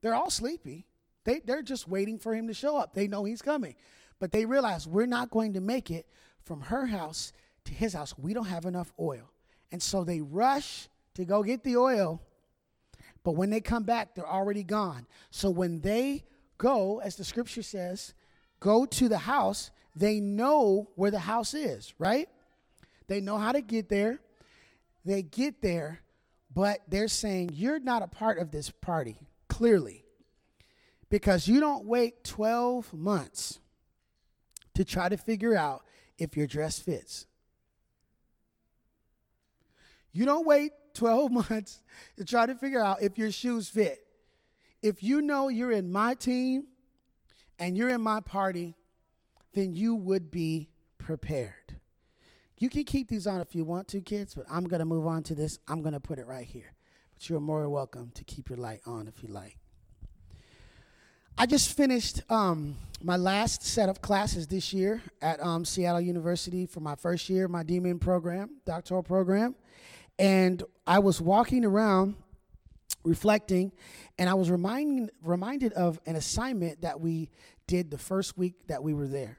They're 0.00 0.14
all 0.14 0.30
sleepy. 0.30 0.86
They, 1.24 1.40
they're 1.40 1.62
just 1.62 1.88
waiting 1.88 2.18
for 2.18 2.34
him 2.34 2.46
to 2.46 2.54
show 2.54 2.76
up. 2.76 2.94
They 2.94 3.08
know 3.08 3.24
he's 3.24 3.42
coming. 3.42 3.74
But 4.20 4.30
they 4.30 4.44
realize 4.44 4.86
we're 4.86 5.06
not 5.06 5.30
going 5.30 5.54
to 5.54 5.60
make 5.60 5.90
it 5.90 6.06
from 6.44 6.60
her 6.62 6.86
house 6.86 7.32
to 7.64 7.72
his 7.72 7.94
house. 7.94 8.14
We 8.16 8.32
don't 8.32 8.46
have 8.46 8.64
enough 8.64 8.92
oil. 8.98 9.32
And 9.72 9.82
so 9.82 10.04
they 10.04 10.20
rush 10.20 10.88
to 11.14 11.24
go 11.24 11.42
get 11.42 11.64
the 11.64 11.76
oil. 11.76 12.22
But 13.24 13.32
when 13.32 13.50
they 13.50 13.60
come 13.60 13.82
back, 13.82 14.14
they're 14.14 14.26
already 14.26 14.62
gone. 14.62 15.06
So 15.30 15.50
when 15.50 15.80
they 15.80 16.24
go, 16.58 17.00
as 17.00 17.16
the 17.16 17.24
scripture 17.24 17.62
says, 17.62 18.14
go 18.60 18.84
to 18.84 19.08
the 19.08 19.18
house, 19.18 19.70
they 19.96 20.20
know 20.20 20.88
where 20.94 21.10
the 21.10 21.18
house 21.20 21.54
is, 21.54 21.94
right? 21.98 22.28
They 23.06 23.20
know 23.20 23.38
how 23.38 23.52
to 23.52 23.60
get 23.60 23.88
there. 23.88 24.20
They 25.04 25.22
get 25.22 25.62
there, 25.62 26.00
but 26.54 26.80
they're 26.88 27.08
saying, 27.08 27.50
You're 27.54 27.80
not 27.80 28.02
a 28.02 28.08
part 28.08 28.38
of 28.38 28.50
this 28.50 28.70
party, 28.70 29.16
clearly, 29.48 30.04
because 31.08 31.48
you 31.48 31.60
don't 31.60 31.86
wait 31.86 32.24
12 32.24 32.92
months 32.92 33.58
to 34.74 34.84
try 34.84 35.08
to 35.08 35.16
figure 35.16 35.56
out 35.56 35.82
if 36.18 36.36
your 36.36 36.46
dress 36.46 36.78
fits. 36.78 37.26
You 40.12 40.24
don't 40.24 40.46
wait 40.46 40.72
12 40.94 41.30
months 41.50 41.80
to 42.16 42.24
try 42.24 42.46
to 42.46 42.54
figure 42.54 42.84
out 42.84 43.02
if 43.02 43.16
your 43.16 43.30
shoes 43.30 43.68
fit. 43.68 44.04
If 44.82 45.02
you 45.02 45.22
know 45.22 45.48
you're 45.48 45.72
in 45.72 45.90
my 45.90 46.14
team 46.14 46.64
and 47.58 47.76
you're 47.76 47.88
in 47.88 48.00
my 48.00 48.20
party, 48.20 48.74
then 49.54 49.74
you 49.74 49.94
would 49.94 50.30
be 50.30 50.68
prepared. 50.98 51.76
You 52.58 52.68
can 52.68 52.84
keep 52.84 53.08
these 53.08 53.26
on 53.26 53.40
if 53.40 53.54
you 53.54 53.64
want 53.64 53.88
to, 53.88 54.00
kids, 54.00 54.34
but 54.34 54.44
I'm 54.50 54.64
going 54.64 54.80
to 54.80 54.84
move 54.84 55.06
on 55.06 55.22
to 55.24 55.34
this. 55.34 55.58
I'm 55.68 55.80
going 55.80 55.94
to 55.94 56.00
put 56.00 56.18
it 56.18 56.26
right 56.26 56.46
here. 56.46 56.74
But 57.14 57.28
you're 57.28 57.40
more 57.40 57.68
welcome 57.68 58.10
to 58.14 58.24
keep 58.24 58.48
your 58.48 58.58
light 58.58 58.80
on 58.86 59.08
if 59.08 59.22
you 59.22 59.28
like. 59.28 59.58
I 61.36 61.46
just 61.46 61.76
finished 61.76 62.20
um, 62.30 62.76
my 63.00 63.16
last 63.16 63.62
set 63.62 63.88
of 63.88 64.02
classes 64.02 64.48
this 64.48 64.72
year 64.72 65.00
at 65.22 65.40
um, 65.40 65.64
Seattle 65.64 66.00
University 66.00 66.66
for 66.66 66.80
my 66.80 66.96
first 66.96 67.28
year, 67.28 67.46
my 67.46 67.62
DMin 67.62 68.00
program, 68.00 68.50
doctoral 68.66 69.04
program. 69.04 69.54
And 70.18 70.64
I 70.84 70.98
was 70.98 71.20
walking 71.20 71.64
around 71.64 72.16
reflecting, 73.08 73.72
and 74.18 74.28
I 74.28 74.34
was 74.34 74.50
reminding, 74.50 75.10
reminded 75.22 75.72
of 75.72 75.98
an 76.06 76.14
assignment 76.14 76.82
that 76.82 77.00
we 77.00 77.30
did 77.66 77.90
the 77.90 77.98
first 77.98 78.36
week 78.36 78.54
that 78.68 78.82
we 78.82 78.94
were 78.94 79.08
there. 79.08 79.38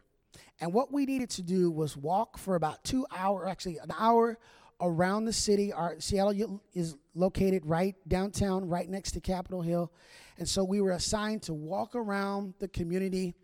And 0.60 0.74
what 0.74 0.92
we 0.92 1.06
needed 1.06 1.30
to 1.32 1.42
do 1.42 1.72
was 1.72 1.96
walk 1.96 2.38
for 2.38 2.56
about 2.56 2.84
two 2.84 3.06
hours, 3.16 3.48
actually 3.48 3.78
an 3.78 3.92
hour 3.98 4.38
around 4.82 5.26
the 5.26 5.34
city. 5.34 5.72
Our 5.72 6.00
Seattle 6.00 6.62
is 6.74 6.96
located 7.14 7.66
right 7.66 7.96
downtown, 8.08 8.68
right 8.68 8.90
next 8.90 9.12
to 9.12 9.22
Capitol 9.22 9.62
Hill. 9.62 9.92
And 10.38 10.48
so 10.48 10.64
we 10.64 10.82
were 10.82 10.92
assigned 10.92 11.44
to 11.44 11.54
walk 11.54 11.96
around 11.96 12.56
the 12.60 12.68
community 12.68 13.36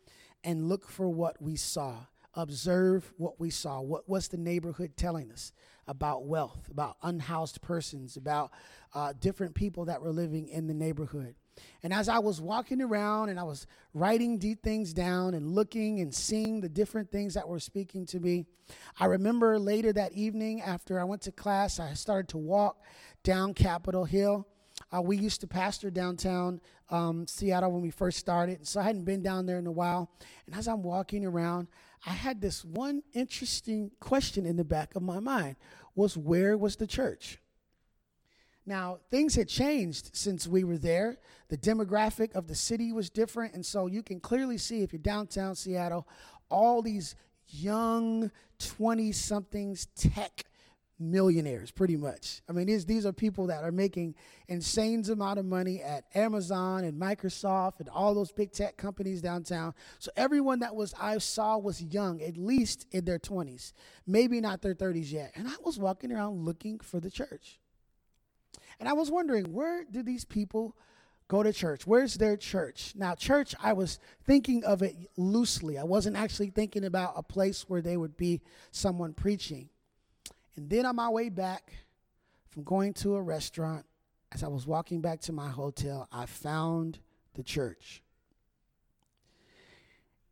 and 0.44 0.68
look 0.70 0.90
for 0.90 1.10
what 1.10 1.42
we 1.42 1.56
saw, 1.56 1.96
observe 2.34 3.14
what 3.18 3.40
we 3.40 3.50
saw. 3.50 3.82
What 3.82 4.08
was 4.10 4.28
the 4.28 4.38
neighborhood 4.38 4.98
telling 4.98 5.32
us 5.32 5.52
about 5.88 6.26
wealth, 6.26 6.68
about 6.70 6.98
unhoused 7.04 7.62
persons, 7.62 8.18
about 8.18 8.52
uh, 8.94 9.14
different 9.20 9.56
people 9.56 9.86
that 9.86 10.02
were 10.02 10.12
living 10.12 10.48
in 10.48 10.68
the 10.68 10.74
neighborhood? 10.74 11.36
And 11.84 11.94
as 11.94 12.10
I 12.10 12.20
was 12.20 12.42
walking 12.42 12.82
around 12.82 13.30
and 13.30 13.40
I 13.40 13.44
was 13.44 13.68
writing 13.94 14.38
deep 14.38 14.62
things 14.62 14.94
down 14.94 15.34
and 15.34 15.52
looking 15.52 16.00
and 16.00 16.14
seeing 16.14 16.60
the 16.62 16.70
different 16.70 17.12
things 17.12 17.34
that 17.36 17.48
were 17.48 17.60
speaking 17.60 18.06
to 18.08 18.20
me, 18.20 18.46
I 19.00 19.06
remember 19.06 19.60
later 19.60 19.94
that 19.94 20.14
evening 20.14 20.62
after 20.62 21.00
I 21.00 21.04
went 21.04 21.22
to 21.24 21.32
class, 21.32 21.80
I 21.80 21.94
started 21.94 22.30
to 22.30 22.38
walk 22.38 22.82
down 23.24 23.54
Capitol 23.54 24.06
Hill. 24.06 24.48
Uh, 24.94 25.02
we 25.02 25.18
used 25.18 25.42
to 25.42 25.48
pastor 25.48 25.90
downtown 25.90 26.60
um, 26.90 27.26
Seattle 27.28 27.72
when 27.72 27.82
we 27.82 27.90
first 27.90 28.18
started, 28.20 28.68
so 28.68 28.80
I 28.80 28.84
hadn't 28.84 29.06
been 29.06 29.24
down 29.24 29.46
there 29.46 29.58
in 29.58 29.68
a 29.68 29.72
while. 29.72 30.12
And 30.46 30.56
as 30.56 30.68
I'm 30.68 30.84
walking 30.84 31.26
around, 31.26 31.68
I 32.06 32.12
had 32.12 32.42
this 32.42 32.64
one 32.64 33.02
interesting 33.14 33.92
question 34.00 34.46
in 34.46 34.58
the 34.58 34.64
back 34.64 34.96
of 34.96 35.02
my 35.02 35.20
mind: 35.20 35.56
was 35.96 36.18
where 36.18 36.58
was 36.58 36.76
the 36.76 36.88
church? 36.88 37.40
Now, 38.66 39.00
things 39.12 39.36
had 39.36 39.48
changed 39.48 40.16
since 40.16 40.48
we 40.48 40.64
were 40.64 40.78
there. 40.78 41.18
The 41.50 41.58
demographic 41.58 42.34
of 42.34 42.48
the 42.48 42.56
city 42.56 42.92
was 42.92 43.12
different. 43.12 43.54
And 43.54 43.64
so 43.64 43.86
you 43.86 44.02
can 44.02 44.20
clearly 44.20 44.58
see 44.58 44.82
if 44.82 44.92
you're 44.92 45.00
downtown 45.00 45.56
Seattle, 45.56 46.08
all 46.50 46.82
these 46.82 47.16
young 47.48 48.32
20 48.58 49.12
somethings 49.12 49.88
tech 49.96 50.46
millionaires, 51.00 51.72
pretty 51.72 51.98
much. 51.98 52.42
I 52.48 52.54
mean, 52.54 52.68
these, 52.68 52.86
these 52.86 53.06
are 53.06 53.14
people 53.14 53.48
that 53.48 53.64
are 53.64 53.72
making 53.72 54.16
insane 54.48 55.04
amount 55.12 55.40
of 55.40 55.46
money 55.46 55.82
at 55.82 56.06
Amazon 56.16 56.84
and 56.84 57.00
Microsoft 57.00 57.80
and 57.80 57.90
all 57.90 58.14
those 58.14 58.32
big 58.32 58.52
tech 58.52 58.78
companies 58.78 59.22
downtown. 59.22 59.74
So 60.00 60.12
everyone 60.16 60.60
that 60.60 60.76
was 60.76 60.94
I 61.00 61.18
saw 61.18 61.58
was 61.58 61.82
young, 61.82 62.22
at 62.22 62.38
least 62.38 62.88
in 62.92 63.06
their 63.06 63.20
20s, 63.20 63.74
maybe 64.08 64.40
not 64.40 64.62
their 64.62 64.76
30s 64.76 65.12
yet. 65.12 65.32
And 65.36 65.48
I 65.48 65.56
was 65.64 65.78
walking 65.78 66.12
around 66.12 66.46
looking 66.46 66.80
for 66.80 67.00
the 67.00 67.12
church. 67.12 67.60
And 68.80 68.88
I 68.90 68.94
was 68.94 69.12
wondering, 69.12 69.54
where 69.54 69.86
do 69.86 70.04
these 70.04 70.26
people 70.26 70.76
go 71.28 71.44
to 71.44 71.52
church? 71.52 71.88
Where's 71.88 72.16
their 72.16 72.38
church? 72.38 72.94
Now, 72.96 73.16
church, 73.16 73.56
I 73.62 73.74
was 73.74 74.00
thinking 74.26 74.64
of 74.64 74.82
it 74.82 74.96
loosely. 75.18 75.78
I 75.78 75.84
wasn't 75.84 76.18
actually 76.18 76.50
thinking 76.50 76.86
about 76.86 77.14
a 77.16 77.24
place 77.24 77.68
where 77.68 77.82
they 77.82 77.98
would 77.98 78.18
be 78.18 78.42
someone 78.72 79.14
preaching. 79.14 79.70
And 80.56 80.70
then 80.70 80.86
on 80.86 80.96
my 80.96 81.10
way 81.10 81.30
back 81.30 81.74
from 82.50 82.64
going 82.64 82.94
to 82.96 83.16
a 83.16 83.22
restaurant, 83.22 83.86
as 84.32 84.44
I 84.44 84.48
was 84.48 84.66
walking 84.66 85.02
back 85.02 85.22
to 85.22 85.34
my 85.34 85.50
hotel, 85.50 86.08
I 86.12 86.26
found 86.26 87.00
the 87.34 87.44
church. 87.44 88.02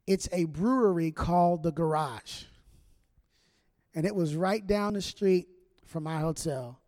It's 0.05 0.27
a 0.31 0.45
brewery 0.45 1.11
called 1.11 1.63
The 1.63 1.71
Garage. 1.71 2.43
And 3.95 4.05
it 4.05 4.15
was 4.15 4.35
right 4.35 4.65
down 4.65 4.93
the 4.93 5.01
street 5.01 5.47
from 5.85 6.03
my 6.03 6.19
hotel. 6.19 6.81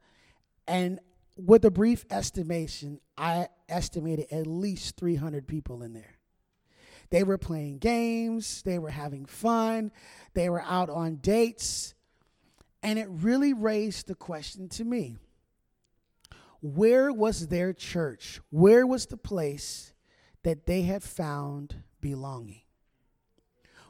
And 0.67 0.99
with 1.37 1.63
a 1.65 1.71
brief 1.71 2.05
estimation, 2.09 2.99
I 3.17 3.49
estimated 3.69 4.27
at 4.31 4.47
least 4.47 4.97
300 4.97 5.47
people 5.47 5.83
in 5.83 5.93
there. 5.93 6.17
They 7.11 7.23
were 7.23 7.37
playing 7.37 7.77
games, 7.77 8.61
they 8.63 8.79
were 8.79 8.89
having 8.89 9.25
fun, 9.25 9.91
they 10.33 10.49
were 10.49 10.61
out 10.61 10.89
on 10.89 11.17
dates, 11.17 11.94
and 12.85 12.99
it 12.99 13.07
really 13.09 13.51
raised 13.51 14.05
the 14.05 14.13
question 14.13 14.69
to 14.69 14.85
me 14.85 15.17
where 16.61 17.11
was 17.11 17.47
their 17.47 17.73
church? 17.73 18.39
Where 18.51 18.85
was 18.85 19.07
the 19.07 19.17
place 19.17 19.93
that 20.43 20.67
they 20.67 20.83
had 20.83 21.03
found 21.03 21.83
belonging? 21.99 22.61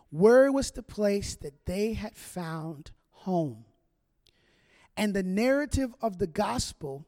Where 0.09 0.49
was 0.49 0.71
the 0.71 0.81
place 0.81 1.35
that 1.37 1.65
they 1.65 1.93
had 1.93 2.15
found 2.15 2.91
home? 3.11 3.65
And 4.95 5.13
the 5.13 5.23
narrative 5.23 5.93
of 6.01 6.17
the 6.17 6.27
gospel 6.27 7.05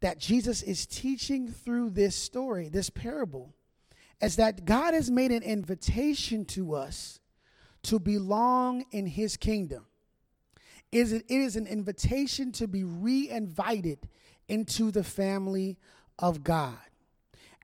that 0.00 0.18
Jesus 0.18 0.62
is 0.62 0.84
teaching 0.84 1.48
through 1.48 1.90
this 1.90 2.16
story, 2.16 2.68
this 2.68 2.90
parable, 2.90 3.54
is 4.20 4.34
that 4.36 4.64
God 4.64 4.94
has 4.94 5.10
made 5.10 5.30
an 5.30 5.44
invitation 5.44 6.44
to 6.46 6.74
us 6.74 7.20
to 7.84 8.00
belong 8.00 8.84
in 8.90 9.06
his 9.06 9.36
kingdom. 9.36 9.87
Is 10.90 11.12
it 11.12 11.24
is 11.28 11.56
an 11.56 11.66
invitation 11.66 12.52
to 12.52 12.66
be 12.66 12.84
re 12.84 13.28
invited 13.28 13.98
into 14.48 14.90
the 14.90 15.04
family 15.04 15.78
of 16.18 16.42
God. 16.42 16.78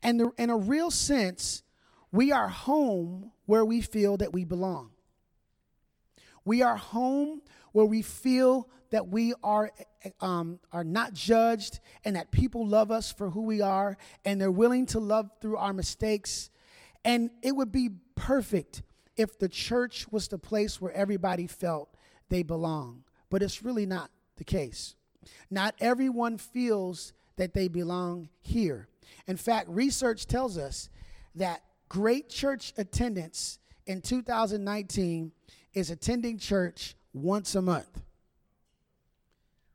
And 0.02 0.20
the, 0.20 0.30
in 0.38 0.50
a 0.50 0.56
real 0.56 0.90
sense, 0.90 1.62
we 2.12 2.30
are 2.30 2.48
home 2.48 3.32
where 3.46 3.64
we 3.64 3.80
feel 3.80 4.16
that 4.18 4.32
we 4.32 4.44
belong. 4.44 4.90
We 6.44 6.62
are 6.62 6.76
home 6.76 7.40
where 7.72 7.86
we 7.86 8.02
feel 8.02 8.68
that 8.90 9.08
we 9.08 9.34
are, 9.42 9.72
um, 10.20 10.60
are 10.70 10.84
not 10.84 11.14
judged 11.14 11.80
and 12.04 12.14
that 12.16 12.30
people 12.30 12.66
love 12.66 12.90
us 12.90 13.10
for 13.10 13.30
who 13.30 13.42
we 13.42 13.60
are 13.60 13.96
and 14.24 14.40
they're 14.40 14.50
willing 14.50 14.86
to 14.86 15.00
love 15.00 15.30
through 15.40 15.56
our 15.56 15.72
mistakes. 15.72 16.50
And 17.04 17.30
it 17.42 17.56
would 17.56 17.72
be 17.72 17.90
perfect 18.14 18.82
if 19.16 19.38
the 19.38 19.48
church 19.48 20.06
was 20.12 20.28
the 20.28 20.38
place 20.38 20.80
where 20.80 20.92
everybody 20.92 21.46
felt 21.46 21.96
they 22.28 22.42
belong. 22.42 23.03
But 23.34 23.42
it's 23.42 23.64
really 23.64 23.84
not 23.84 24.12
the 24.36 24.44
case. 24.44 24.94
Not 25.50 25.74
everyone 25.80 26.38
feels 26.38 27.12
that 27.34 27.52
they 27.52 27.66
belong 27.66 28.28
here. 28.38 28.86
In 29.26 29.36
fact, 29.36 29.68
research 29.68 30.26
tells 30.26 30.56
us 30.56 30.88
that 31.34 31.64
great 31.88 32.28
church 32.28 32.72
attendance 32.78 33.58
in 33.86 34.02
2019 34.02 35.32
is 35.72 35.90
attending 35.90 36.38
church 36.38 36.94
once 37.12 37.56
a 37.56 37.60
month. 37.60 38.02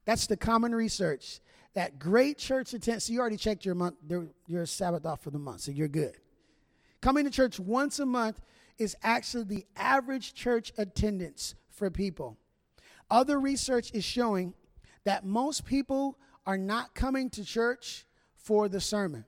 That's 0.06 0.26
the 0.26 0.38
common 0.38 0.74
research. 0.74 1.42
That 1.74 2.00
great 2.00 2.38
church 2.38 2.74
attendance, 2.74 3.08
so 3.08 3.12
you 3.12 3.20
already 3.20 3.36
checked 3.36 3.66
your 3.66 3.76
month, 3.76 3.98
your 4.48 4.66
Sabbath 4.68 5.06
off 5.06 5.22
for 5.22 5.32
the 5.32 5.38
month, 5.38 5.60
so 5.60 5.72
you're 5.72 5.90
good. 5.90 6.16
Coming 7.02 7.26
to 7.26 7.30
church 7.30 7.60
once 7.60 8.00
a 8.00 8.06
month 8.06 8.40
is 8.78 8.96
actually 9.04 9.44
the 9.44 9.66
average 9.76 10.34
church 10.34 10.72
attendance 10.78 11.56
for 11.68 11.90
people. 11.90 12.38
Other 13.10 13.40
research 13.40 13.92
is 13.94 14.04
showing 14.04 14.54
that 15.04 15.26
most 15.26 15.66
people 15.66 16.18
are 16.46 16.58
not 16.58 16.94
coming 16.94 17.30
to 17.32 17.44
church 17.44 18.06
for 18.36 18.70
the 18.70 18.82
sermon. 18.82 19.26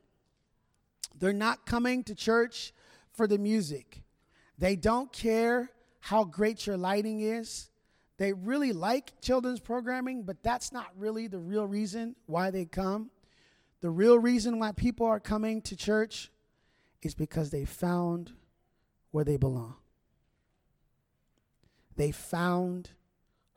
They're 1.18 1.34
not 1.34 1.66
coming 1.66 2.04
to 2.06 2.16
church 2.16 2.74
for 3.14 3.28
the 3.28 3.38
music. 3.38 4.04
They 4.58 4.76
don't 4.76 5.12
care 5.12 5.72
how 6.00 6.24
great 6.24 6.66
your 6.66 6.78
lighting 6.78 7.22
is. 7.22 7.70
They 8.18 8.34
really 8.34 8.74
like 8.74 9.20
children's 9.22 9.60
programming, 9.60 10.24
but 10.24 10.44
that's 10.44 10.72
not 10.72 10.88
really 10.98 11.28
the 11.28 11.40
real 11.40 11.66
reason 11.66 12.16
why 12.28 12.52
they 12.52 12.66
come. 12.66 13.10
The 13.82 13.90
real 13.90 14.20
reason 14.20 14.60
why 14.60 14.74
people 14.74 15.08
are 15.08 15.20
coming 15.20 15.62
to 15.64 15.76
church 15.76 16.32
is 17.02 17.16
because 17.16 17.50
they 17.50 17.66
found 17.66 18.34
where 19.10 19.24
they 19.24 19.38
belong. 19.38 19.76
They 21.96 22.12
found 22.12 22.92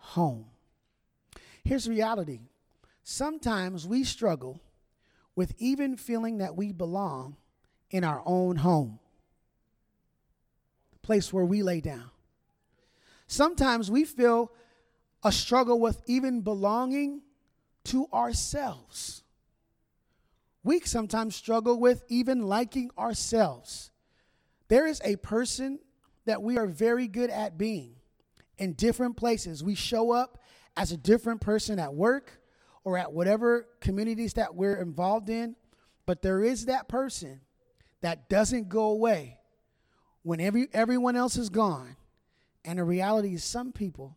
home. 0.05 0.47
Here's 1.65 1.89
reality 1.89 2.41
sometimes 3.03 3.87
we 3.87 4.05
struggle 4.05 4.61
with 5.35 5.55
even 5.59 5.97
feeling 5.97 6.39
that 6.39 6.57
we 6.57 6.73
belong 6.73 7.37
in 7.91 8.05
our 8.05 8.23
own 8.25 8.57
home, 8.57 8.99
the 10.93 10.99
place 10.99 11.33
where 11.33 11.45
we 11.45 11.63
lay 11.63 11.81
down. 11.81 12.11
Sometimes 13.27 13.91
we 13.91 14.05
feel 14.05 14.53
a 15.23 15.33
struggle 15.33 15.81
with 15.81 16.03
even 16.07 16.43
belonging 16.43 17.23
to 17.85 18.07
ourselves. 18.13 19.23
We 20.63 20.81
sometimes 20.81 21.35
struggle 21.35 21.81
with 21.81 22.05
even 22.09 22.47
liking 22.47 22.91
ourselves. 22.99 23.91
There 24.69 24.87
is 24.87 25.01
a 25.05 25.17
person 25.17 25.79
that 26.27 26.43
we 26.43 26.57
are 26.57 26.67
very 26.67 27.07
good 27.07 27.31
at 27.31 27.59
being 27.59 27.97
in 28.59 28.73
different 28.75 29.17
places. 29.17 29.63
We 29.63 29.75
show 29.75 30.13
up 30.13 30.39
as 30.77 30.93
a 30.93 30.97
different 30.97 31.41
person 31.41 31.79
at 31.79 31.95
work 31.95 32.41
or 32.85 32.99
at 32.99 33.13
whatever 33.13 33.67
communities 33.81 34.35
that 34.35 34.55
we're 34.55 34.77
involved 34.77 35.31
in, 35.31 35.57
but 36.07 36.23
there 36.23 36.43
is 36.43 36.67
that 36.67 36.89
person 36.89 37.41
that 38.03 38.29
doesn't 38.29 38.69
go 38.69 38.91
away 38.91 39.39
when 40.23 40.41
every, 40.41 40.69
everyone 40.73 41.17
else 41.17 41.37
is 41.37 41.49
gone. 41.49 41.97
And 42.65 42.79
the 42.79 42.85
reality 42.85 43.35
is, 43.35 43.45
some 43.45 43.73
people, 43.73 44.17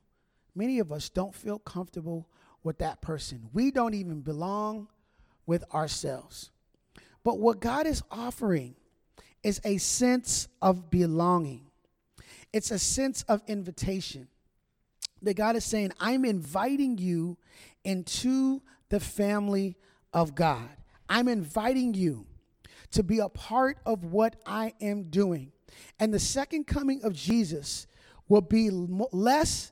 many 0.56 0.80
of 0.80 0.92
us, 0.92 1.10
don't 1.10 1.36
feel 1.36 1.60
comfortable 1.60 2.28
with 2.64 2.80
that 2.80 3.02
person. 3.02 3.50
We 3.54 3.72
don't 3.72 3.94
even 3.94 4.22
belong 4.22 4.88
with 5.46 5.64
ourselves. 5.74 6.52
But 7.24 7.40
what 7.40 7.60
God 7.60 7.88
is 7.88 8.04
offering 8.10 8.76
is 9.44 9.62
a 9.64 9.78
sense 9.78 10.48
of 10.62 10.90
belonging, 10.90 11.67
it's 12.54 12.72
a 12.72 12.80
sense 12.80 13.24
of 13.24 13.42
invitation. 13.48 14.28
That 15.22 15.36
God 15.36 15.56
is 15.56 15.66
saying, 15.66 15.92
I'm 16.00 16.26
inviting 16.26 16.98
you 16.98 17.38
into 17.84 18.62
the 18.90 19.00
family 19.00 19.76
of 20.14 20.36
God. 20.36 20.70
I'm 21.10 21.28
inviting 21.28 21.94
you 21.94 22.28
to 22.92 23.04
be 23.04 23.20
a 23.20 23.30
part 23.30 23.78
of 23.86 24.06
what 24.06 24.36
I 24.46 24.74
am 24.80 25.04
doing. 25.04 25.52
And 26.00 26.14
the 26.14 26.20
second 26.20 26.68
coming 26.68 27.04
of 27.04 27.14
Jesus 27.14 27.88
will 28.28 28.42
be 28.42 28.70
less, 28.72 29.72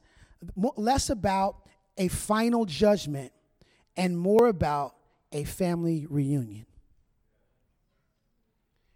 less 0.55 1.09
about 1.09 1.57
a 1.97 2.07
final 2.07 2.65
judgment 2.65 3.31
and 3.95 4.17
more 4.17 4.47
about 4.47 4.95
a 5.31 5.43
family 5.43 6.05
reunion. 6.09 6.65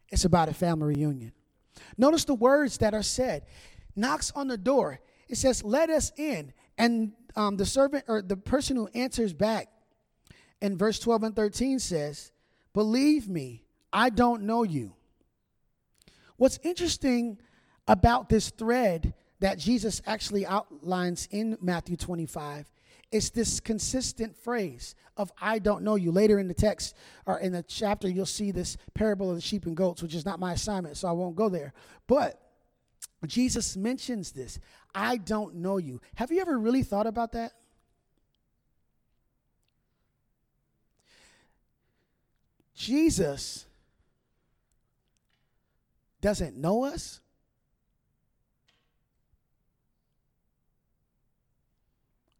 It's 0.10 0.26
about 0.26 0.50
a 0.50 0.54
family 0.54 0.96
reunion. 0.96 1.32
Notice 1.98 2.26
the 2.26 2.34
words 2.34 2.78
that 2.80 2.94
are 2.94 3.04
said. 3.04 3.44
Knocks 3.96 4.32
on 4.36 4.48
the 4.48 4.58
door. 4.58 5.00
It 5.28 5.36
says, 5.36 5.64
"Let 5.64 5.90
us 5.90 6.12
in." 6.18 6.54
And 6.78 7.14
um, 7.36 7.58
the 7.58 7.66
servant 7.66 8.06
or 8.08 8.22
the 8.22 8.38
person 8.38 8.76
who 8.76 8.88
answers 8.94 9.34
back 9.34 9.70
in 10.62 10.78
verse 10.78 11.00
12 11.00 11.24
and 11.24 11.36
13 11.36 11.80
says, 11.80 12.32
"Believe 12.74 13.28
me, 13.28 13.64
I 13.92 14.10
don't 14.10 14.44
know 14.44 14.64
you." 14.64 14.94
What's 16.38 16.60
interesting 16.64 17.40
about 17.88 18.30
this 18.30 18.50
thread 18.50 19.14
that 19.40 19.58
Jesus 19.58 20.02
actually 20.06 20.46
outlines 20.46 21.28
in 21.32 21.58
Matthew 21.62 21.98
25 21.98 22.70
it's 23.12 23.30
this 23.30 23.60
consistent 23.60 24.36
phrase 24.36 24.96
of 25.18 25.32
I 25.42 25.60
don't 25.60 25.84
know 25.84 25.96
you. 25.96 26.12
Later 26.12 26.40
in 26.40 26.48
the 26.48 26.54
text 26.54 26.96
or 27.26 27.40
in 27.40 27.52
the 27.52 27.64
chapter, 27.64 28.08
you'll 28.08 28.26
see 28.26 28.52
this 28.52 28.78
parable 28.94 29.30
of 29.30 29.36
the 29.36 29.42
sheep 29.42 29.66
and 29.66 29.76
goats, 29.76 30.02
which 30.02 30.14
is 30.14 30.26
not 30.26 30.40
my 30.40 30.54
assignment, 30.54 30.98
so 30.98 31.08
I 31.08 31.12
won't 31.12 31.36
go 31.36 31.50
there. 31.50 31.74
But 32.08 32.40
Jesus 33.26 33.76
mentions 33.76 34.32
this 34.32 34.60
I 34.94 35.18
don't 35.18 35.56
know 35.56 35.78
you. 35.78 36.02
Have 36.16 36.32
you 36.32 36.42
ever 36.42 36.58
really 36.58 36.84
thought 36.84 37.08
about 37.08 37.34
that? 37.34 37.54
Jesus 42.76 43.66
doesn't 46.22 46.56
know 46.56 46.86
us. 46.86 47.20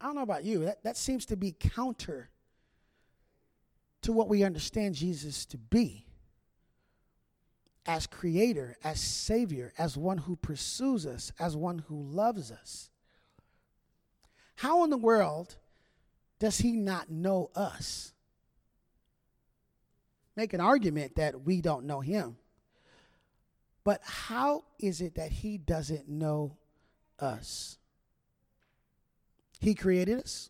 I 0.02 0.06
don't 0.06 0.16
know 0.16 0.22
about 0.22 0.44
you, 0.44 0.66
that, 0.66 0.84
that 0.84 0.98
seems 0.98 1.26
to 1.28 1.36
be 1.36 1.52
counter 1.52 2.30
to 4.02 4.12
what 4.14 4.30
we 4.30 4.44
understand 4.44 4.96
Jesus 4.96 5.46
to 5.48 5.58
be 5.58 6.06
as 7.86 8.06
creator, 8.06 8.78
as 8.84 9.02
savior, 9.02 9.74
as 9.78 9.98
one 9.98 10.20
who 10.20 10.36
pursues 10.36 11.06
us, 11.08 11.32
as 11.40 11.58
one 11.58 11.80
who 11.88 12.02
loves 12.02 12.52
us. 12.52 12.92
How 14.56 14.84
in 14.84 14.90
the 14.90 14.98
world 14.98 15.56
does 16.38 16.60
he 16.60 16.74
not 16.74 17.10
know 17.10 17.50
us? 17.56 18.14
Make 20.36 20.54
an 20.54 20.62
argument 20.62 21.16
that 21.16 21.42
we 21.42 21.62
don't 21.62 21.86
know 21.86 22.00
him. 22.00 22.38
But 23.84 24.02
how 24.04 24.66
is 24.78 25.02
it 25.02 25.16
that 25.16 25.32
he 25.32 25.58
doesn't 25.58 26.08
know 26.08 26.58
us? 27.18 27.79
He 29.60 29.76
created 29.76 30.20
us. 30.20 30.50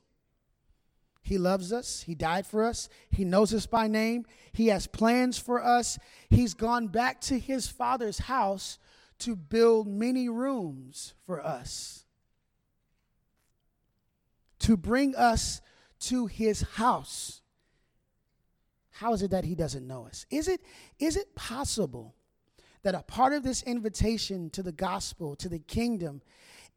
He 1.21 1.37
loves 1.37 1.73
us. 1.73 2.01
He 2.03 2.15
died 2.15 2.47
for 2.47 2.63
us. 2.63 2.89
He 3.11 3.23
knows 3.25 3.53
us 3.53 3.65
by 3.65 3.87
name. 3.87 4.25
He 4.51 4.67
has 4.67 4.87
plans 4.87 5.37
for 5.37 5.63
us. 5.63 5.99
He's 6.29 6.53
gone 6.53 6.87
back 6.87 7.21
to 7.21 7.37
his 7.37 7.67
father's 7.67 8.19
house 8.19 8.79
to 9.19 9.35
build 9.35 9.87
many 9.87 10.29
rooms 10.29 11.13
for 11.25 11.45
us, 11.45 12.05
to 14.59 14.77
bring 14.77 15.15
us 15.15 15.61
to 15.99 16.27
his 16.27 16.61
house. 16.61 17.41
How 18.91 19.13
is 19.13 19.21
it 19.21 19.31
that 19.31 19.43
he 19.43 19.55
doesn't 19.55 19.85
know 19.85 20.05
us? 20.07 20.25
Is 20.29 20.47
it, 20.47 20.61
is 20.99 21.17
it 21.17 21.35
possible 21.35 22.15
that 22.83 22.95
a 22.95 23.03
part 23.03 23.33
of 23.33 23.43
this 23.43 23.61
invitation 23.63 24.49
to 24.51 24.63
the 24.63 24.71
gospel, 24.71 25.35
to 25.35 25.49
the 25.49 25.59
kingdom, 25.59 26.21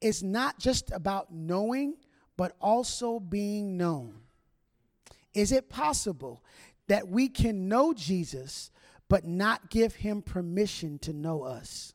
is 0.00 0.22
not 0.22 0.58
just 0.58 0.90
about 0.90 1.32
knowing? 1.32 1.94
But 2.42 2.56
also 2.60 3.20
being 3.20 3.76
known. 3.76 4.14
Is 5.32 5.52
it 5.52 5.68
possible 5.68 6.42
that 6.88 7.06
we 7.06 7.28
can 7.28 7.68
know 7.68 7.94
Jesus 7.94 8.72
but 9.08 9.24
not 9.24 9.70
give 9.70 9.94
him 9.94 10.22
permission 10.22 10.98
to 10.98 11.12
know 11.12 11.44
us? 11.44 11.94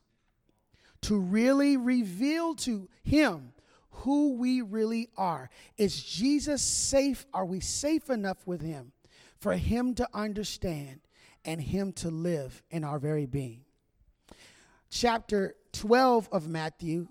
To 1.02 1.18
really 1.18 1.76
reveal 1.76 2.54
to 2.54 2.88
him 3.02 3.52
who 3.90 4.36
we 4.36 4.62
really 4.62 5.10
are. 5.18 5.50
Is 5.76 6.02
Jesus 6.02 6.62
safe? 6.62 7.26
Are 7.34 7.44
we 7.44 7.60
safe 7.60 8.08
enough 8.08 8.46
with 8.46 8.62
him 8.62 8.92
for 9.40 9.52
him 9.52 9.94
to 9.96 10.08
understand 10.14 11.00
and 11.44 11.60
him 11.60 11.92
to 11.92 12.08
live 12.08 12.62
in 12.70 12.84
our 12.84 12.98
very 12.98 13.26
being? 13.26 13.66
Chapter 14.88 15.56
12 15.72 16.30
of 16.32 16.48
Matthew, 16.48 17.06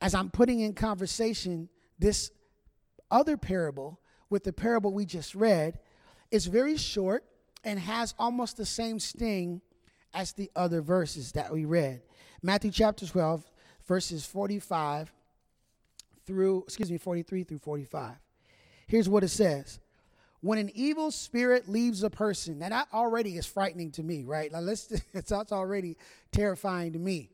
as 0.00 0.14
I'm 0.14 0.30
putting 0.30 0.60
in 0.60 0.72
conversation 0.72 1.68
this 1.98 2.30
other 3.10 3.36
parable 3.36 4.00
with 4.30 4.44
the 4.44 4.52
parable 4.52 4.92
we 4.92 5.04
just 5.04 5.34
read, 5.34 5.78
is 6.30 6.46
very 6.46 6.76
short 6.76 7.24
and 7.64 7.78
has 7.78 8.14
almost 8.18 8.56
the 8.56 8.66
same 8.66 8.98
sting 8.98 9.60
as 10.14 10.32
the 10.32 10.50
other 10.56 10.80
verses 10.80 11.32
that 11.32 11.52
we 11.52 11.64
read. 11.64 12.02
Matthew 12.42 12.70
chapter 12.70 13.06
12, 13.06 13.44
verses 13.86 14.26
45 14.26 15.12
through, 16.26 16.62
excuse 16.62 16.90
me, 16.90 16.98
43 16.98 17.44
through 17.44 17.58
45. 17.58 18.14
Here's 18.86 19.08
what 19.08 19.24
it 19.24 19.28
says. 19.28 19.78
When 20.40 20.58
an 20.58 20.70
evil 20.74 21.10
spirit 21.10 21.68
leaves 21.68 22.02
a 22.02 22.10
person, 22.10 22.62
and 22.62 22.72
that 22.72 22.88
already 22.92 23.36
is 23.36 23.46
frightening 23.46 23.90
to 23.92 24.02
me, 24.02 24.24
right? 24.24 24.52
Now 24.52 24.60
let's, 24.60 24.90
it's, 24.90 25.30
that's 25.30 25.52
already 25.52 25.96
terrifying 26.30 26.92
to 26.92 26.98
me. 26.98 27.30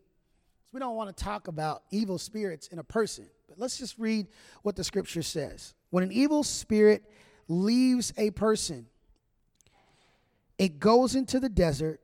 We 0.73 0.81
don't 0.81 0.97
want 0.97 1.15
to 1.15 1.25
talk 1.25 1.49
about 1.49 1.83
evil 1.91 2.17
spirits 2.17 2.69
in 2.69 2.79
a 2.79 2.85
person, 2.85 3.27
but 3.53 3.61
let's 3.61 3.77
just 3.77 3.99
read 3.99 4.29
what 4.63 4.77
the 4.77 4.85
scripture 4.85 5.21
says. 5.21 5.75
When 5.91 6.03
an 6.03 6.11
evil 6.11 6.43
spirit 6.43 7.05
leaves 7.49 8.11
a 8.17 8.31
person, 8.31 8.87
it 10.57 10.79
goes 10.81 11.15
into 11.15 11.39
the 11.39 11.51
desert 11.51 12.01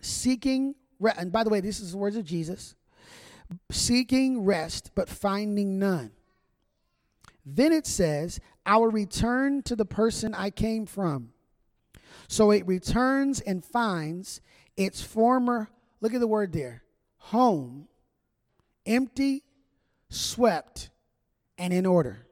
seeking, 0.00 0.74
and 1.16 1.30
by 1.30 1.44
the 1.44 1.50
way, 1.50 1.60
this 1.60 1.78
is 1.78 1.92
the 1.92 1.98
words 1.98 2.16
of 2.16 2.24
Jesus 2.24 2.74
seeking 3.70 4.42
rest, 4.42 4.90
but 4.96 5.08
finding 5.08 5.78
none. 5.78 6.10
Then 7.44 7.70
it 7.70 7.86
says, 7.86 8.40
I 8.64 8.78
will 8.78 8.90
return 8.90 9.62
to 9.62 9.76
the 9.76 9.84
person 9.84 10.34
I 10.34 10.50
came 10.50 10.86
from. 10.86 11.30
So 12.26 12.50
it 12.50 12.66
returns 12.66 13.38
and 13.40 13.64
finds 13.64 14.40
its 14.76 15.00
former, 15.00 15.70
look 16.00 16.14
at 16.14 16.18
the 16.18 16.26
word 16.26 16.52
there, 16.52 16.82
home, 17.18 17.86
empty, 18.84 19.44
swept, 20.08 20.90
and 21.58 21.72
in 21.72 21.86
order. 21.86 22.26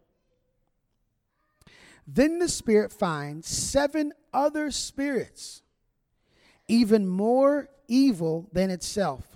Then 2.06 2.38
the 2.38 2.48
Spirit 2.48 2.92
finds 2.92 3.48
seven 3.48 4.12
other 4.32 4.70
spirits, 4.70 5.62
even 6.68 7.06
more 7.06 7.68
evil 7.88 8.48
than 8.52 8.70
itself 8.70 9.34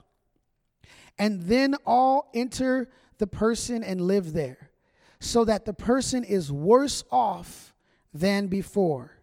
and 1.18 1.42
then 1.42 1.74
all 1.84 2.30
enter 2.32 2.88
the 3.18 3.26
person 3.26 3.82
and 3.82 4.00
live 4.00 4.32
there, 4.32 4.70
so 5.18 5.44
that 5.44 5.64
the 5.64 5.74
person 5.74 6.22
is 6.22 6.52
worse 6.52 7.02
off 7.10 7.74
than 8.14 8.46
before. 8.46 9.18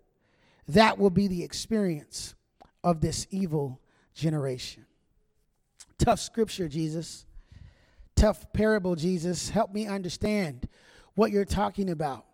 That 0.67 0.97
will 0.97 1.09
be 1.09 1.27
the 1.27 1.43
experience 1.43 2.35
of 2.83 2.99
this 2.99 3.27
evil 3.31 3.79
generation. 4.13 4.85
Tough 5.97 6.19
scripture, 6.19 6.67
Jesus. 6.67 7.24
Tough 8.15 8.51
parable, 8.53 8.95
Jesus. 8.95 9.49
Help 9.49 9.73
me 9.73 9.87
understand 9.87 10.67
what 11.15 11.31
you're 11.31 11.45
talking 11.45 11.89
about. 11.89 12.25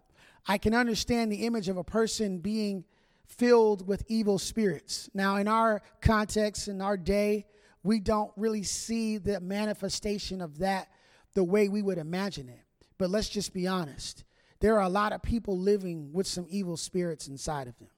I 0.48 0.58
can 0.58 0.74
understand 0.74 1.32
the 1.32 1.46
image 1.46 1.70
of 1.70 1.78
a 1.78 1.84
person 1.84 2.40
being 2.40 2.86
filled 3.26 3.88
with 3.88 4.04
evil 4.08 4.38
spirits. 4.38 5.10
Now, 5.14 5.38
in 5.38 5.48
our 5.48 5.82
context, 6.02 6.68
in 6.68 6.82
our 6.82 6.98
day, 6.98 7.46
we 7.84 8.00
don't 8.00 8.32
really 8.36 8.64
see 8.64 9.18
the 9.18 9.40
manifestation 9.40 10.42
of 10.42 10.60
that 10.60 10.88
the 11.34 11.44
way 11.44 11.70
we 11.70 11.82
would 11.82 11.98
imagine 11.98 12.50
it. 12.50 12.62
But 12.98 13.10
let's 13.10 13.30
just 13.30 13.54
be 13.54 13.68
honest. 13.68 14.24
There 14.60 14.76
are 14.76 14.84
a 14.84 14.90
lot 14.90 15.14
of 15.14 15.24
people 15.24 15.58
living 15.58 16.12
with 16.14 16.28
some 16.28 16.46
evil 16.50 16.78
spirits 16.78 17.28
inside 17.28 17.68
of 17.68 17.78
them. 17.80 17.90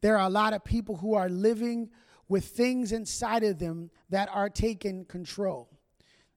There 0.00 0.16
are 0.16 0.26
a 0.26 0.30
lot 0.30 0.52
of 0.52 0.62
people 0.62 0.96
who 0.96 1.14
are 1.14 1.28
living 1.28 1.90
with 2.28 2.44
things 2.44 2.92
inside 2.92 3.42
of 3.42 3.58
them 3.58 3.90
that 4.10 4.28
are 4.32 4.48
taking 4.48 5.04
control. 5.06 5.68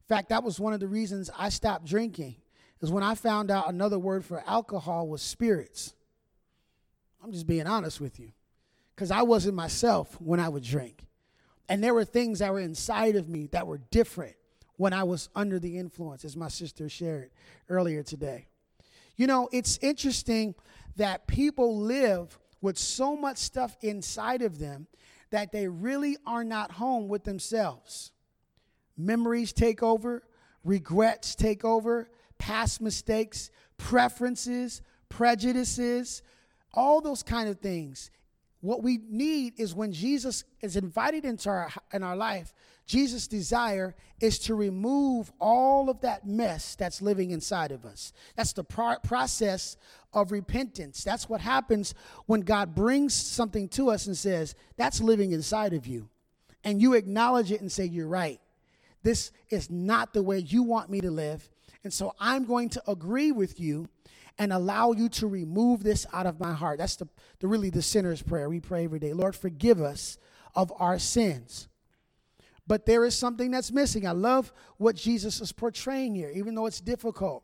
In 0.01 0.15
fact, 0.15 0.29
that 0.29 0.43
was 0.43 0.59
one 0.59 0.73
of 0.73 0.79
the 0.79 0.87
reasons 0.87 1.29
I 1.37 1.49
stopped 1.49 1.85
drinking, 1.85 2.35
is 2.81 2.91
when 2.91 3.03
I 3.03 3.15
found 3.15 3.51
out 3.51 3.69
another 3.69 3.99
word 3.99 4.25
for 4.25 4.43
alcohol 4.45 5.07
was 5.07 5.21
spirits. 5.21 5.93
I'm 7.23 7.31
just 7.31 7.47
being 7.47 7.67
honest 7.67 8.01
with 8.01 8.19
you, 8.19 8.31
because 8.95 9.11
I 9.11 9.21
wasn't 9.21 9.55
myself 9.55 10.19
when 10.19 10.39
I 10.39 10.49
would 10.49 10.63
drink. 10.63 11.05
And 11.69 11.83
there 11.83 11.93
were 11.93 12.03
things 12.03 12.39
that 12.39 12.51
were 12.51 12.59
inside 12.59 13.15
of 13.15 13.29
me 13.29 13.47
that 13.51 13.67
were 13.67 13.77
different 13.77 14.35
when 14.75 14.93
I 14.93 15.03
was 15.03 15.29
under 15.35 15.59
the 15.59 15.77
influence, 15.77 16.25
as 16.25 16.35
my 16.35 16.47
sister 16.47 16.89
shared 16.89 17.29
earlier 17.69 18.03
today. 18.03 18.47
You 19.15 19.27
know, 19.27 19.47
it's 19.53 19.77
interesting 19.81 20.55
that 20.97 21.27
people 21.27 21.77
live 21.77 22.39
with 22.59 22.77
so 22.77 23.15
much 23.15 23.37
stuff 23.37 23.77
inside 23.81 24.41
of 24.41 24.59
them 24.59 24.87
that 25.29 25.51
they 25.51 25.67
really 25.67 26.17
are 26.25 26.43
not 26.43 26.71
home 26.71 27.07
with 27.07 27.23
themselves. 27.23 28.11
Memories 28.97 29.53
take 29.53 29.81
over, 29.81 30.23
regrets 30.63 31.35
take 31.35 31.63
over, 31.65 32.09
past 32.37 32.81
mistakes, 32.81 33.51
preferences, 33.77 34.81
prejudices, 35.09 36.21
all 36.73 37.01
those 37.01 37.23
kind 37.23 37.49
of 37.49 37.59
things 37.59 38.11
what 38.61 38.83
we 38.83 38.99
need 39.09 39.59
is 39.59 39.73
when 39.73 39.91
Jesus 39.91 40.43
is 40.61 40.75
invited 40.75 41.25
into 41.25 41.49
our 41.49 41.69
in 41.91 42.03
our 42.03 42.15
life, 42.15 42.53
Jesus' 42.85 43.27
desire 43.27 43.95
is 44.19 44.37
to 44.39 44.55
remove 44.55 45.31
all 45.39 45.89
of 45.89 46.01
that 46.01 46.27
mess 46.27 46.75
that's 46.75 47.01
living 47.01 47.31
inside 47.31 47.71
of 47.71 47.85
us. 47.85 48.13
That's 48.35 48.53
the 48.53 48.63
pro- 48.63 48.99
process 48.99 49.77
of 50.13 50.31
repentance. 50.31 51.03
That's 51.03 51.27
what 51.27 51.41
happens 51.41 51.95
when 52.27 52.41
God 52.41 52.75
brings 52.75 53.15
something 53.15 53.67
to 53.69 53.89
us 53.89 54.05
and 54.05 54.15
says, 54.15 54.53
"That's 54.77 55.01
living 55.01 55.31
inside 55.31 55.73
of 55.73 55.87
you." 55.87 56.09
And 56.63 56.79
you 56.79 56.93
acknowledge 56.93 57.51
it 57.51 57.61
and 57.61 57.71
say, 57.71 57.85
"You're 57.85 58.07
right. 58.07 58.39
This 59.03 59.31
is 59.49 59.69
not 59.69 60.13
the 60.13 60.23
way 60.23 60.39
you 60.39 60.63
want 60.63 60.89
me 60.89 61.01
to 61.01 61.11
live." 61.11 61.49
And 61.83 61.93
so 61.93 62.13
I'm 62.19 62.45
going 62.45 62.69
to 62.69 62.83
agree 62.89 63.31
with 63.31 63.59
you 63.59 63.89
and 64.37 64.53
allow 64.53 64.91
you 64.91 65.09
to 65.09 65.27
remove 65.27 65.83
this 65.83 66.05
out 66.13 66.25
of 66.25 66.39
my 66.39 66.53
heart. 66.53 66.77
That's 66.77 66.95
the, 66.95 67.07
the 67.39 67.47
really 67.47 67.69
the 67.69 67.81
sinner's 67.81 68.21
prayer 68.21 68.49
we 68.49 68.59
pray 68.59 68.85
every 68.85 68.99
day. 68.99 69.13
Lord, 69.13 69.35
forgive 69.35 69.81
us 69.81 70.17
of 70.55 70.71
our 70.77 70.99
sins. 70.99 71.67
But 72.67 72.85
there 72.85 73.03
is 73.03 73.17
something 73.17 73.51
that's 73.51 73.71
missing. 73.71 74.07
I 74.07 74.11
love 74.11 74.53
what 74.77 74.95
Jesus 74.95 75.41
is 75.41 75.51
portraying 75.51 76.15
here, 76.15 76.31
even 76.33 76.55
though 76.55 76.67
it's 76.67 76.81
difficult. 76.81 77.43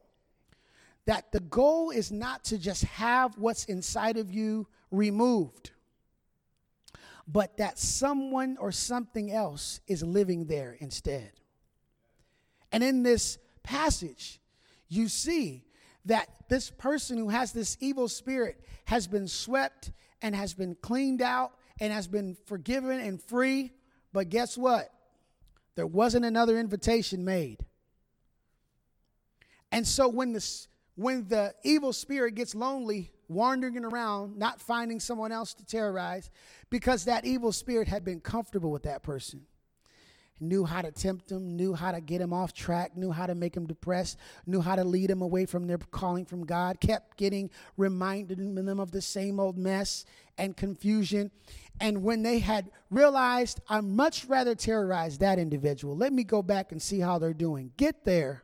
That 1.05 1.31
the 1.31 1.39
goal 1.39 1.89
is 1.89 2.11
not 2.11 2.43
to 2.45 2.57
just 2.57 2.83
have 2.83 3.37
what's 3.37 3.65
inside 3.65 4.17
of 4.17 4.31
you 4.31 4.67
removed, 4.91 5.71
but 7.27 7.57
that 7.57 7.79
someone 7.79 8.57
or 8.59 8.71
something 8.71 9.31
else 9.31 9.81
is 9.87 10.03
living 10.03 10.45
there 10.45 10.77
instead. 10.79 11.31
And 12.71 12.83
in 12.83 13.03
this 13.03 13.37
passage, 13.63 14.39
you 14.89 15.07
see 15.07 15.63
that 16.05 16.29
this 16.49 16.69
person 16.69 17.17
who 17.17 17.29
has 17.29 17.51
this 17.51 17.77
evil 17.79 18.07
spirit 18.07 18.59
has 18.85 19.07
been 19.07 19.27
swept 19.27 19.91
and 20.21 20.35
has 20.35 20.53
been 20.53 20.75
cleaned 20.75 21.21
out 21.21 21.51
and 21.79 21.91
has 21.93 22.07
been 22.07 22.35
forgiven 22.45 22.99
and 22.99 23.21
free. 23.21 23.71
But 24.13 24.29
guess 24.29 24.57
what? 24.57 24.89
There 25.75 25.87
wasn't 25.87 26.25
another 26.25 26.57
invitation 26.57 27.23
made. 27.23 27.65
And 29.71 29.85
so 29.85 30.07
when 30.07 30.31
the, 30.31 30.67
when 30.95 31.27
the 31.27 31.53
evil 31.63 31.93
spirit 31.93 32.35
gets 32.35 32.55
lonely, 32.55 33.11
wandering 33.27 33.83
around, 33.83 34.37
not 34.37 34.61
finding 34.61 34.99
someone 34.99 35.33
else 35.33 35.53
to 35.55 35.65
terrorize, 35.65 36.31
because 36.69 37.05
that 37.05 37.25
evil 37.25 37.51
spirit 37.51 37.89
had 37.89 38.05
been 38.05 38.21
comfortable 38.21 38.71
with 38.71 38.83
that 38.83 39.03
person 39.03 39.45
knew 40.39 40.65
how 40.65 40.81
to 40.81 40.91
tempt 40.91 41.29
them, 41.29 41.55
knew 41.55 41.73
how 41.73 41.91
to 41.91 42.01
get 42.01 42.19
them 42.19 42.33
off 42.33 42.53
track, 42.53 42.95
knew 42.95 43.11
how 43.11 43.25
to 43.25 43.35
make 43.35 43.53
them 43.53 43.65
depressed, 43.65 44.17
knew 44.45 44.61
how 44.61 44.75
to 44.75 44.83
lead 44.83 45.09
them 45.09 45.21
away 45.21 45.45
from 45.45 45.67
their 45.67 45.77
calling 45.77 46.25
from 46.25 46.45
God, 46.45 46.79
kept 46.79 47.17
getting 47.17 47.49
reminded 47.75 48.37
them 48.37 48.79
of 48.79 48.91
the 48.91 49.01
same 49.01 49.39
old 49.39 49.57
mess 49.57 50.05
and 50.37 50.55
confusion. 50.55 51.31
And 51.79 52.03
when 52.03 52.23
they 52.23 52.39
had 52.39 52.69
realized, 52.89 53.59
I'd 53.69 53.83
much 53.83 54.25
rather 54.25 54.55
terrorize 54.55 55.17
that 55.19 55.39
individual, 55.39 55.95
let 55.95 56.13
me 56.13 56.23
go 56.23 56.41
back 56.41 56.71
and 56.71 56.81
see 56.81 56.99
how 56.99 57.19
they're 57.19 57.33
doing. 57.33 57.71
Get 57.77 58.05
there 58.05 58.43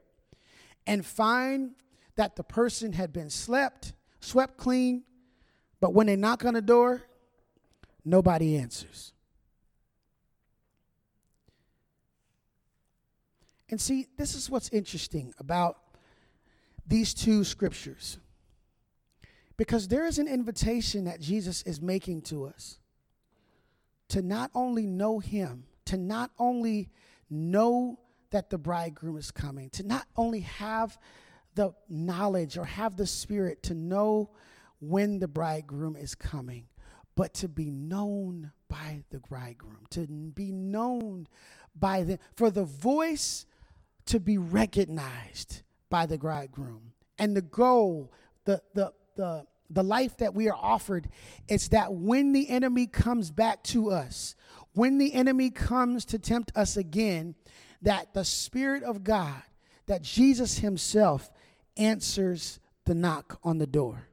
and 0.86 1.06
find 1.06 1.72
that 2.16 2.36
the 2.36 2.44
person 2.44 2.94
had 2.94 3.14
been 3.14 3.30
slept, 3.30 3.94
swept 4.20 4.58
clean, 4.58 5.04
but 5.80 5.94
when 5.94 6.08
they 6.08 6.16
knock 6.16 6.46
on 6.46 6.54
the 6.54 6.62
door, 6.62 7.04
nobody 8.06 8.58
answers. 8.58 9.13
And 13.74 13.82
see, 13.82 14.06
this 14.18 14.36
is 14.36 14.52
what's 14.52 14.70
interesting 14.70 15.34
about 15.40 15.80
these 16.86 17.12
two 17.12 17.44
scriptures. 17.44 18.20
Because 19.58 19.88
there 19.88 20.06
is 20.06 20.20
an 20.20 20.28
invitation 20.28 21.06
that 21.06 21.20
Jesus 21.20 21.64
is 21.64 21.82
making 21.82 22.22
to 22.26 22.46
us 22.46 22.78
to 24.10 24.22
not 24.22 24.52
only 24.54 24.86
know 24.86 25.18
him, 25.18 25.64
to 25.86 25.98
not 25.98 26.30
only 26.38 26.92
know 27.32 27.98
that 28.30 28.52
the 28.52 28.60
bridegroom 28.60 29.18
is 29.18 29.32
coming, 29.32 29.72
to 29.72 29.82
not 29.82 30.06
only 30.18 30.42
have 30.42 31.00
the 31.56 31.74
knowledge 31.90 32.60
or 32.60 32.66
have 32.66 32.96
the 32.96 33.08
spirit 33.08 33.64
to 33.64 33.74
know 33.74 34.30
when 34.82 35.18
the 35.18 35.28
bridegroom 35.28 35.96
is 35.96 36.14
coming, 36.14 36.68
but 37.16 37.34
to 37.34 37.48
be 37.48 37.72
known 37.72 38.52
by 38.68 39.04
the 39.10 39.18
bridegroom, 39.18 39.88
to 39.90 40.06
be 40.06 40.52
known 40.52 41.28
by 41.76 42.04
the, 42.04 42.20
for 42.36 42.52
the 42.52 42.66
voice 42.66 43.48
to 44.06 44.20
be 44.20 44.38
recognized 44.38 45.62
by 45.90 46.06
the 46.06 46.18
bridegroom. 46.18 46.94
And 47.18 47.36
the 47.36 47.42
goal, 47.42 48.12
the, 48.46 48.62
the, 48.74 48.94
the, 49.16 49.46
the 49.70 49.84
life 49.84 50.18
that 50.18 50.34
we 50.34 50.50
are 50.50 50.58
offered 50.60 51.08
is 51.48 51.70
that 51.70 51.94
when 51.94 52.34
the 52.34 52.50
enemy 52.50 52.88
comes 52.88 53.32
back 53.32 53.64
to 53.64 53.92
us, 53.92 54.36
when 54.74 54.98
the 54.98 55.14
enemy 55.14 55.50
comes 55.50 56.06
to 56.06 56.20
tempt 56.20 56.52
us 56.56 56.78
again, 56.78 57.36
that 57.82 58.14
the 58.14 58.26
Spirit 58.26 58.84
of 58.84 59.04
God, 59.04 59.42
that 59.86 60.02
Jesus 60.02 60.60
Himself 60.60 61.30
answers 61.78 62.60
the 62.86 62.96
knock 62.96 63.40
on 63.44 63.58
the 63.58 63.68
door. 63.68 64.08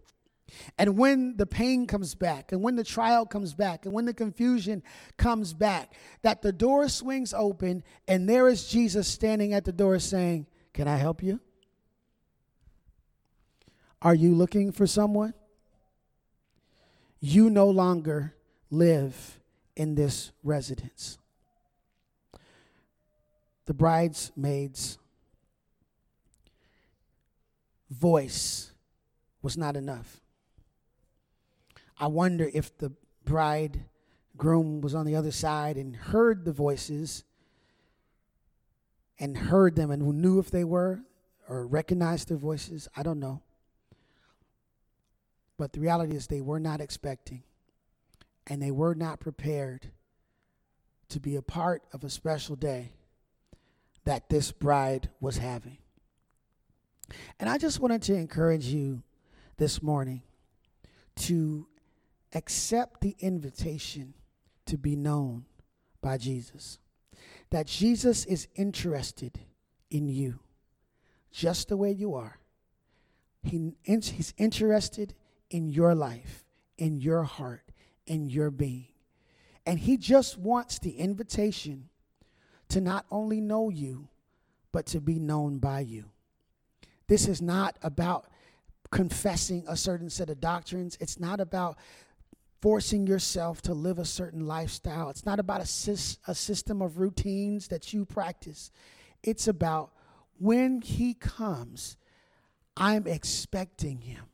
And 0.79 0.97
when 0.97 1.37
the 1.37 1.47
pain 1.47 1.87
comes 1.87 2.15
back, 2.15 2.53
and 2.53 2.63
when 2.63 2.77
the 2.77 2.85
trial 2.85 3.27
comes 3.27 3.55
back, 3.55 3.85
and 3.85 3.95
when 3.95 4.05
the 4.07 4.15
confusion 4.15 4.83
comes 5.17 5.53
back, 5.53 5.95
that 6.23 6.43
the 6.43 6.53
door 6.53 6.89
swings 6.89 7.35
open, 7.35 7.83
and 8.09 8.29
there 8.29 8.49
is 8.49 8.69
Jesus 8.69 9.09
standing 9.09 9.53
at 9.53 9.65
the 9.65 9.73
door 9.73 9.99
saying, 9.99 10.47
Can 10.73 10.89
I 10.89 10.97
help 10.97 11.23
you? 11.23 11.41
Are 14.03 14.15
you 14.15 14.35
looking 14.35 14.73
for 14.73 14.87
someone? 14.87 15.35
You 17.21 17.51
no 17.51 17.69
longer 17.69 18.35
live 18.71 19.39
in 19.77 19.95
this 19.95 20.33
residence. 20.43 21.19
The 23.67 23.75
bridesmaid's 23.75 24.99
voice 27.91 28.73
was 29.43 29.57
not 29.57 29.77
enough. 29.77 30.21
I 32.01 32.07
wonder 32.07 32.51
if 32.53 32.77
the 32.79 32.93
bridegroom 33.27 34.81
was 34.81 34.95
on 34.95 35.05
the 35.05 35.17
other 35.17 35.31
side 35.31 35.77
and 35.77 35.95
heard 35.95 36.47
the 36.47 36.53
voices 36.53 37.25
and 39.19 39.37
heard 39.37 39.77
them 39.77 39.91
and 39.91 40.03
knew 40.03 40.39
if 40.39 40.51
they 40.51 40.65
were 40.65 41.03
or 41.47 41.67
recognized 41.67 42.29
their 42.29 42.39
voices. 42.39 42.89
I 42.97 43.03
don't 43.03 43.21
know. 43.21 43.43
But 45.59 45.75
the 45.75 45.81
reality 45.81 46.17
is, 46.17 46.27
they 46.27 46.41
were 46.41 46.59
not 46.59 46.81
expecting 46.81 47.43
and 48.47 48.63
they 48.63 48.71
were 48.71 48.95
not 48.95 49.21
prepared 49.21 49.91
to 51.11 51.21
be 51.21 51.37
a 51.37 51.43
part 51.43 51.83
of 51.93 52.03
a 52.03 52.09
special 52.09 52.57
day 52.57 52.93
that 54.05 54.31
this 54.31 54.53
bride 54.53 55.11
was 55.21 55.37
having. 55.37 55.77
And 57.39 57.51
I 57.51 57.59
just 57.59 57.79
wanted 57.79 58.01
to 58.03 58.15
encourage 58.15 58.67
you 58.67 59.03
this 59.59 59.83
morning 59.83 60.23
to 61.17 61.67
accept 62.35 63.01
the 63.01 63.17
invitation 63.19 64.15
to 64.67 64.77
be 64.77 64.97
known 64.97 65.45
by 66.01 66.17
Jesus. 66.17 66.79
That 67.51 67.67
Jesus 67.67 68.25
is 68.25 68.47
interested 68.55 69.41
in 69.91 70.09
you 70.09 70.39
just 71.31 71.69
the 71.69 71.77
way 71.77 71.91
you 71.91 72.15
are. 72.15 72.39
He, 73.43 73.73
he's 73.85 74.35
interested 74.37 75.15
in 75.51 75.69
your 75.69 75.95
life, 75.95 76.45
in 76.77 76.99
your 76.99 77.23
heart, 77.23 77.63
in 78.07 78.29
your 78.29 78.51
being. 78.51 78.89
And 79.67 79.79
He 79.79 79.97
just 79.97 80.39
wants 80.39 80.79
the 80.79 80.91
invitation 80.91 81.89
to 82.69 82.81
not 82.81 83.07
only 83.11 83.41
know 83.41 83.71
you, 83.71 84.09
but 84.73 84.87
to 84.87 85.01
be 85.01 85.19
known 85.19 85.59
by 85.59 85.81
you. 85.81 86.05
This 87.09 87.27
is 87.27 87.43
not 87.43 87.77
about 87.83 88.27
confessing 88.91 89.65
a 89.69 89.77
certain 89.77 90.11
set 90.11 90.31
of 90.31 90.41
doctrines. 90.41 90.97
It's 91.01 91.19
not 91.19 91.41
about 91.41 91.77
forcing 92.61 93.07
yourself 93.07 93.63
to 93.63 93.75
live 93.75 93.99
a 93.99 94.05
certain 94.05 94.47
lifestyle. 94.47 95.11
It's 95.11 95.27
not 95.27 95.41
about 95.41 95.61
a, 95.61 95.93
a 96.29 96.35
system 96.35 96.83
of 96.83 96.99
routines 96.99 97.69
that 97.69 97.93
you 97.93 98.05
practice. 98.05 98.71
It's 99.23 99.49
about 99.49 99.93
when 100.39 100.83
He 100.83 101.15
comes, 101.15 101.97
I'm 102.77 103.07
expecting 103.07 104.01
Him. 104.03 104.25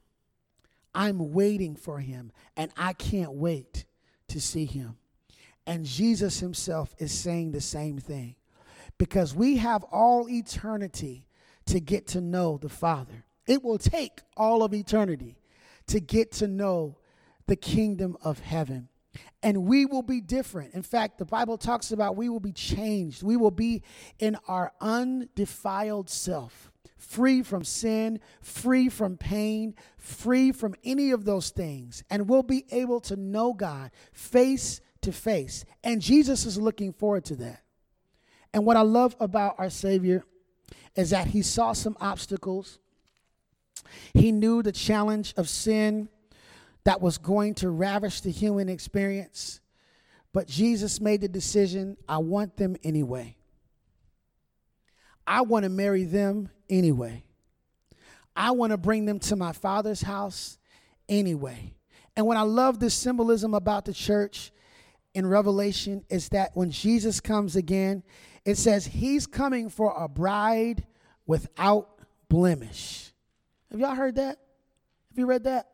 I'm 0.97 1.35
waiting 1.35 1.77
for 1.77 2.01
him, 2.01 2.33
and 2.57 2.73
I 2.75 2.95
can't 2.95 3.33
wait 3.35 3.85
to 4.29 4.41
see 4.41 4.65
him. 4.65 4.97
And 5.67 5.85
Jesus 5.85 6.41
himself 6.41 6.95
is 6.99 7.13
saying 7.13 7.53
the 7.53 7.61
same 7.61 7.99
thing 7.99 8.35
because 8.97 9.35
we 9.35 9.59
have 9.59 9.85
all 9.85 10.27
eternity 10.27 11.27
to 11.67 11.81
get 11.81 12.07
to 12.09 12.23
know 12.23 12.57
the 12.57 12.71
Father. 12.71 13.27
It 13.47 13.63
will 13.63 13.77
take 13.77 14.23
all 14.39 14.63
of 14.63 14.73
eternity 14.73 15.37
to 15.89 16.01
get 16.01 16.33
to 16.33 16.49
know 16.49 16.97
the 17.47 17.57
kingdom 17.57 18.17
of 18.23 18.41
heaven. 18.41 18.89
And 19.43 19.65
we 19.65 19.87
will 19.87 20.03
be 20.03 20.21
different. 20.21 20.75
In 20.75 20.83
fact, 20.83 21.19
the 21.19 21.25
Bible 21.25 21.57
talks 21.57 21.93
about 21.93 22.17
we 22.17 22.29
will 22.29 22.41
be 22.41 22.53
changed. 22.53 23.23
We 23.23 23.37
will 23.37 23.51
be 23.51 23.83
in 24.19 24.37
our 24.49 24.73
undefiled 24.81 26.11
self 26.11 26.71
free 26.97 27.43
from 27.43 27.63
sin, 27.63 28.19
free 28.41 28.89
from 28.89 29.17
pain, 29.17 29.75
free 29.99 30.51
from 30.51 30.75
any 30.83 31.11
of 31.11 31.25
those 31.25 31.51
things. 31.51 32.03
And 32.11 32.29
we'll 32.29 32.43
be 32.43 32.65
able 32.71 33.01
to 33.03 33.17
know 33.17 33.53
God 33.53 33.91
face 34.13 34.81
to 35.03 35.13
face. 35.13 35.65
And 35.85 36.01
Jesus 36.01 36.45
is 36.45 36.59
looking 36.59 36.93
forward 36.93 37.25
to 37.27 37.37
that. 37.37 37.63
And 38.53 38.65
what 38.65 38.77
I 38.77 38.83
love 38.83 39.15
about 39.21 39.57
our 39.59 39.71
Savior 39.71 40.25
is 40.95 41.11
that 41.11 41.29
he 41.29 41.43
saw 41.43 41.73
some 41.73 41.97
obstacles. 42.01 42.79
He 44.15 44.33
knew 44.33 44.63
the 44.63 44.73
challenge 44.73 45.35
of 45.37 45.49
sin 45.49 46.09
that 46.87 47.03
was 47.03 47.19
going 47.19 47.53
to 47.53 47.69
ravish 47.69 48.21
the 48.21 48.31
human 48.31 48.69
experience. 48.69 49.61
But 50.33 50.47
Jesus 50.47 51.01
made 51.01 51.21
the 51.21 51.29
decision 51.29 51.97
I 52.09 52.19
want 52.19 52.57
them 52.57 52.77
anyway. 52.85 53.37
I 55.27 55.41
want 55.41 55.65
to 55.65 55.69
marry 55.69 56.05
them 56.05 56.49
anyway. 56.71 57.25
I 58.37 58.53
want 58.53 58.71
to 58.71 58.77
bring 58.77 59.05
them 59.05 59.19
to 59.21 59.35
my 59.35 59.51
father's 59.51 60.01
house 60.01 60.59
anyway. 61.09 61.75
And 62.15 62.25
what 62.25 62.37
I 62.37 62.43
love 62.43 62.79
this 62.79 62.95
symbolism 62.95 63.53
about 63.53 63.85
the 63.85 63.93
church 63.93 64.53
in 65.13 65.27
Revelation 65.27 66.05
is 66.09 66.29
that 66.29 66.53
when 66.55 66.71
Jesus 66.71 67.19
comes 67.19 67.57
again, 67.57 68.05
it 68.45 68.59
says 68.59 68.87
he's 68.87 69.27
coming 69.27 69.71
for 69.71 69.93
a 69.99 70.07
bride 70.07 70.87
without 71.27 71.99
blemish. 72.29 73.11
Have 73.73 73.81
y'all 73.81 73.97
heard 73.97 74.15
that? 74.15 74.39
Have 75.09 75.19
you 75.19 75.27
read 75.27 75.43
that? 75.45 75.67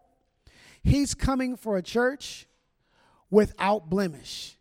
He's 0.83 1.15
coming 1.15 1.57
for 1.57 1.77
a 1.77 1.83
church 1.83 2.47
without 3.31 3.89
blemish. 3.89 4.59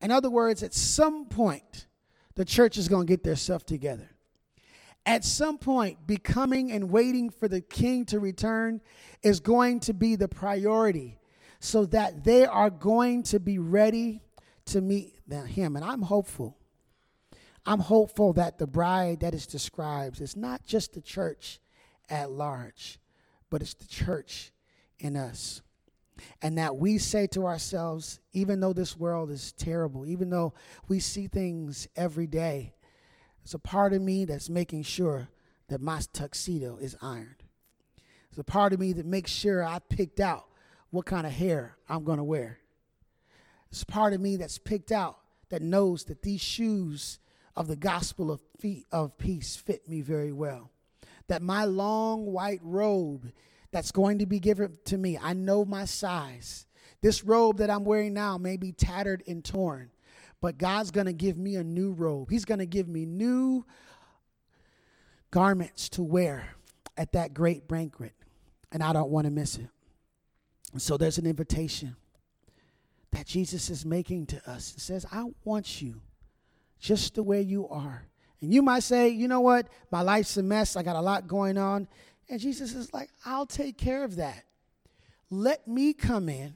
In 0.00 0.10
other 0.10 0.30
words, 0.30 0.62
at 0.62 0.74
some 0.74 1.26
point, 1.26 1.86
the 2.34 2.44
church 2.44 2.76
is 2.76 2.88
going 2.88 3.06
to 3.06 3.10
get 3.10 3.24
their 3.24 3.36
stuff 3.36 3.64
together 3.64 4.10
at 5.06 5.24
some 5.24 5.56
point, 5.56 6.04
becoming 6.06 6.72
and 6.72 6.90
waiting 6.90 7.30
for 7.30 7.46
the 7.46 7.60
king 7.60 8.04
to 8.06 8.18
return 8.18 8.80
is 9.22 9.38
going 9.38 9.78
to 9.80 9.94
be 9.94 10.16
the 10.16 10.26
priority 10.28 11.18
so 11.60 11.86
that 11.86 12.24
they 12.24 12.44
are 12.44 12.70
going 12.70 13.22
to 13.22 13.38
be 13.38 13.58
ready 13.58 14.20
to 14.66 14.80
meet 14.80 15.14
him. 15.30 15.76
And 15.76 15.84
I'm 15.84 16.02
hopeful. 16.02 16.58
I'm 17.64 17.78
hopeful 17.78 18.32
that 18.34 18.58
the 18.58 18.66
bride 18.66 19.20
that 19.20 19.32
is 19.32 19.46
described 19.46 20.20
is 20.20 20.36
not 20.36 20.66
just 20.66 20.92
the 20.92 21.00
church 21.00 21.60
at 22.08 22.30
large, 22.30 22.98
but 23.48 23.62
it's 23.62 23.74
the 23.74 23.86
church 23.86 24.52
in 24.98 25.16
us. 25.16 25.62
And 26.40 26.56
that 26.58 26.76
we 26.76 26.98
say 26.98 27.26
to 27.28 27.46
ourselves, 27.46 28.20
even 28.32 28.60
though 28.60 28.72
this 28.72 28.96
world 28.96 29.30
is 29.30 29.52
terrible, 29.52 30.06
even 30.06 30.30
though 30.30 30.54
we 30.88 30.98
see 30.98 31.26
things 31.26 31.88
every 31.94 32.26
day, 32.26 32.74
there's 33.42 33.54
a 33.54 33.58
part 33.58 33.92
of 33.92 34.02
me 34.02 34.24
that's 34.24 34.48
making 34.48 34.82
sure 34.82 35.28
that 35.68 35.80
my 35.80 36.00
tuxedo 36.12 36.78
is 36.78 36.96
ironed. 37.02 37.44
There's 38.30 38.38
a 38.38 38.44
part 38.44 38.72
of 38.72 38.80
me 38.80 38.92
that 38.94 39.06
makes 39.06 39.30
sure 39.30 39.64
I 39.64 39.78
picked 39.78 40.20
out 40.20 40.46
what 40.90 41.06
kind 41.06 41.26
of 41.26 41.32
hair 41.32 41.76
I'm 41.88 42.04
going 42.04 42.18
to 42.18 42.24
wear. 42.24 42.60
There's 43.70 43.82
a 43.82 43.86
part 43.86 44.12
of 44.12 44.20
me 44.20 44.36
that's 44.36 44.58
picked 44.58 44.92
out 44.92 45.18
that 45.48 45.62
knows 45.62 46.04
that 46.04 46.22
these 46.22 46.40
shoes 46.40 47.18
of 47.54 47.68
the 47.68 47.76
gospel 47.76 48.30
of, 48.30 48.40
feet 48.58 48.86
of 48.92 49.16
peace 49.18 49.56
fit 49.56 49.88
me 49.88 50.00
very 50.00 50.32
well. 50.32 50.70
That 51.28 51.42
my 51.42 51.64
long 51.64 52.26
white 52.26 52.60
robe 52.62 53.32
that's 53.70 53.92
going 53.92 54.18
to 54.18 54.26
be 54.26 54.40
given 54.40 54.78
to 54.86 54.96
me, 54.96 55.18
I 55.20 55.32
know 55.32 55.64
my 55.64 55.84
size. 55.84 56.66
This 57.02 57.24
robe 57.24 57.58
that 57.58 57.70
I'm 57.70 57.84
wearing 57.84 58.14
now 58.14 58.38
may 58.38 58.56
be 58.56 58.72
tattered 58.72 59.22
and 59.26 59.44
torn, 59.44 59.90
but 60.40 60.58
God's 60.58 60.90
going 60.90 61.06
to 61.06 61.12
give 61.12 61.36
me 61.36 61.56
a 61.56 61.64
new 61.64 61.92
robe. 61.92 62.30
He's 62.30 62.44
going 62.44 62.60
to 62.60 62.66
give 62.66 62.88
me 62.88 63.04
new 63.04 63.64
garments 65.30 65.88
to 65.90 66.02
wear. 66.02 66.54
at 66.96 67.12
that 67.12 67.34
great 67.34 67.68
banquet, 67.68 68.12
and 68.72 68.82
I 68.82 68.92
don't 68.92 69.10
want 69.10 69.26
to 69.26 69.30
miss 69.30 69.56
it. 69.56 69.68
So 70.78 70.96
there's 70.96 71.18
an 71.18 71.26
invitation 71.26 71.96
that 73.12 73.26
Jesus 73.26 73.70
is 73.70 73.84
making 73.84 74.26
to 74.26 74.50
us. 74.50 74.74
It 74.76 74.80
says, 74.80 75.06
I 75.12 75.24
want 75.44 75.80
you 75.80 76.00
just 76.78 77.14
the 77.14 77.22
way 77.22 77.40
you 77.40 77.68
are. 77.68 78.06
And 78.40 78.52
you 78.52 78.62
might 78.62 78.82
say, 78.82 79.08
you 79.08 79.28
know 79.28 79.40
what? 79.40 79.68
My 79.90 80.02
life's 80.02 80.36
a 80.36 80.42
mess. 80.42 80.76
I 80.76 80.82
got 80.82 80.96
a 80.96 81.00
lot 81.00 81.26
going 81.26 81.56
on. 81.56 81.88
And 82.28 82.40
Jesus 82.40 82.74
is 82.74 82.92
like, 82.92 83.10
I'll 83.24 83.46
take 83.46 83.78
care 83.78 84.04
of 84.04 84.16
that. 84.16 84.44
Let 85.30 85.66
me 85.66 85.92
come 85.92 86.28
in, 86.28 86.54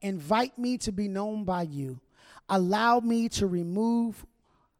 invite 0.00 0.58
me 0.58 0.78
to 0.78 0.92
be 0.92 1.08
known 1.08 1.44
by 1.44 1.62
you, 1.62 2.00
allow 2.48 3.00
me 3.00 3.28
to 3.30 3.46
remove 3.46 4.24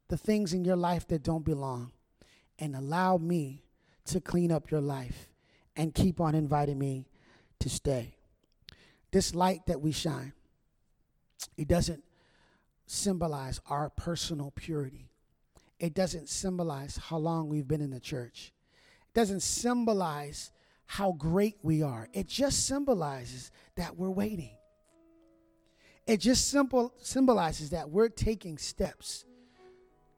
the 0.09 0.17
things 0.17 0.53
in 0.53 0.65
your 0.65 0.77
life 0.77 1.07
that 1.09 1.23
don't 1.23 1.45
belong, 1.45 1.93
and 2.59 2.75
allow 2.75 3.17
me 3.17 3.63
to 4.07 4.21
clean 4.21 4.51
up 4.51 4.71
your 4.71 4.81
life 4.81 5.29
and 5.77 5.95
keep 5.95 6.21
on 6.21 6.35
inviting 6.35 6.79
me 6.79 7.07
to 7.61 7.69
stay. 7.69 8.17
This 9.13 9.35
light 9.35 9.67
that 9.67 9.81
we 9.81 9.93
shine, 9.93 10.33
it 11.57 11.69
doesn't 11.69 12.03
symbolize 12.87 13.61
our 13.69 13.91
personal 13.91 14.51
purity. 14.51 15.09
It 15.79 15.95
doesn't 15.95 16.29
symbolize 16.29 16.97
how 16.97 17.19
long 17.19 17.49
we've 17.49 17.69
been 17.69 17.81
in 17.81 17.91
the 17.91 18.01
church. 18.01 18.53
Doesn't 19.15 19.41
symbolize 19.41 20.53
how 20.87 21.13
great 21.13 21.57
we 21.63 21.83
are. 21.83 22.09
It 22.13 22.27
just 22.27 22.67
symbolizes 22.67 23.51
that 23.77 23.97
we're 23.97 24.11
waiting. 24.11 24.57
It 26.07 26.19
just 26.19 26.49
simple 26.49 26.93
symbolizes 26.99 27.71
that 27.71 27.91
we're 27.91 28.09
taking 28.09 28.59
steps 28.59 29.25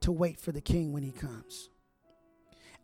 to 0.01 0.11
wait 0.11 0.41
for 0.41 0.51
the 0.51 0.63
king 0.63 0.93
when 0.93 1.03
he 1.03 1.13
comes. 1.13 1.69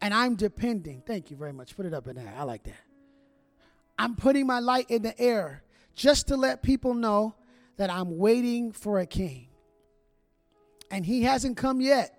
And 0.02 0.12
I'm 0.12 0.34
depending, 0.36 1.02
thank 1.06 1.30
you 1.30 1.36
very 1.36 1.54
much. 1.54 1.74
Put 1.76 1.86
it 1.86 1.94
up 1.94 2.06
in 2.06 2.16
there. 2.16 2.34
I 2.36 2.42
like 2.42 2.64
that. 2.64 2.82
I'm 3.98 4.14
putting 4.14 4.46
my 4.46 4.58
light 4.58 4.90
in 4.90 5.00
the 5.00 5.18
air 5.18 5.62
just 5.94 6.28
to 6.28 6.36
let 6.36 6.62
people 6.62 6.92
know 6.92 7.34
that 7.78 7.88
I'm 7.88 8.18
waiting 8.18 8.70
for 8.72 8.98
a 9.00 9.06
king. 9.06 9.48
And 10.90 11.06
he 11.06 11.22
hasn't 11.22 11.56
come 11.56 11.80
yet, 11.80 12.14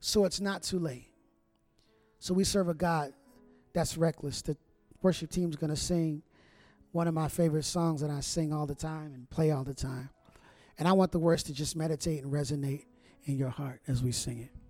so 0.00 0.24
it's 0.24 0.40
not 0.40 0.64
too 0.64 0.80
late. 0.80 1.11
So 2.22 2.34
we 2.34 2.44
serve 2.44 2.68
a 2.68 2.74
God 2.74 3.12
that's 3.72 3.98
reckless. 3.98 4.42
The 4.42 4.56
worship 5.02 5.28
team's 5.28 5.56
going 5.56 5.70
to 5.70 5.76
sing 5.76 6.22
one 6.92 7.08
of 7.08 7.14
my 7.14 7.26
favorite 7.26 7.64
songs 7.64 8.00
that 8.00 8.10
I 8.10 8.20
sing 8.20 8.52
all 8.52 8.64
the 8.64 8.76
time 8.76 9.12
and 9.12 9.28
play 9.28 9.50
all 9.50 9.64
the 9.64 9.74
time. 9.74 10.08
And 10.78 10.86
I 10.86 10.92
want 10.92 11.10
the 11.10 11.18
words 11.18 11.42
to 11.44 11.52
just 11.52 11.74
meditate 11.74 12.22
and 12.22 12.32
resonate 12.32 12.84
in 13.24 13.36
your 13.36 13.48
heart 13.48 13.80
as 13.88 14.04
we 14.04 14.12
sing 14.12 14.38
it. 14.38 14.61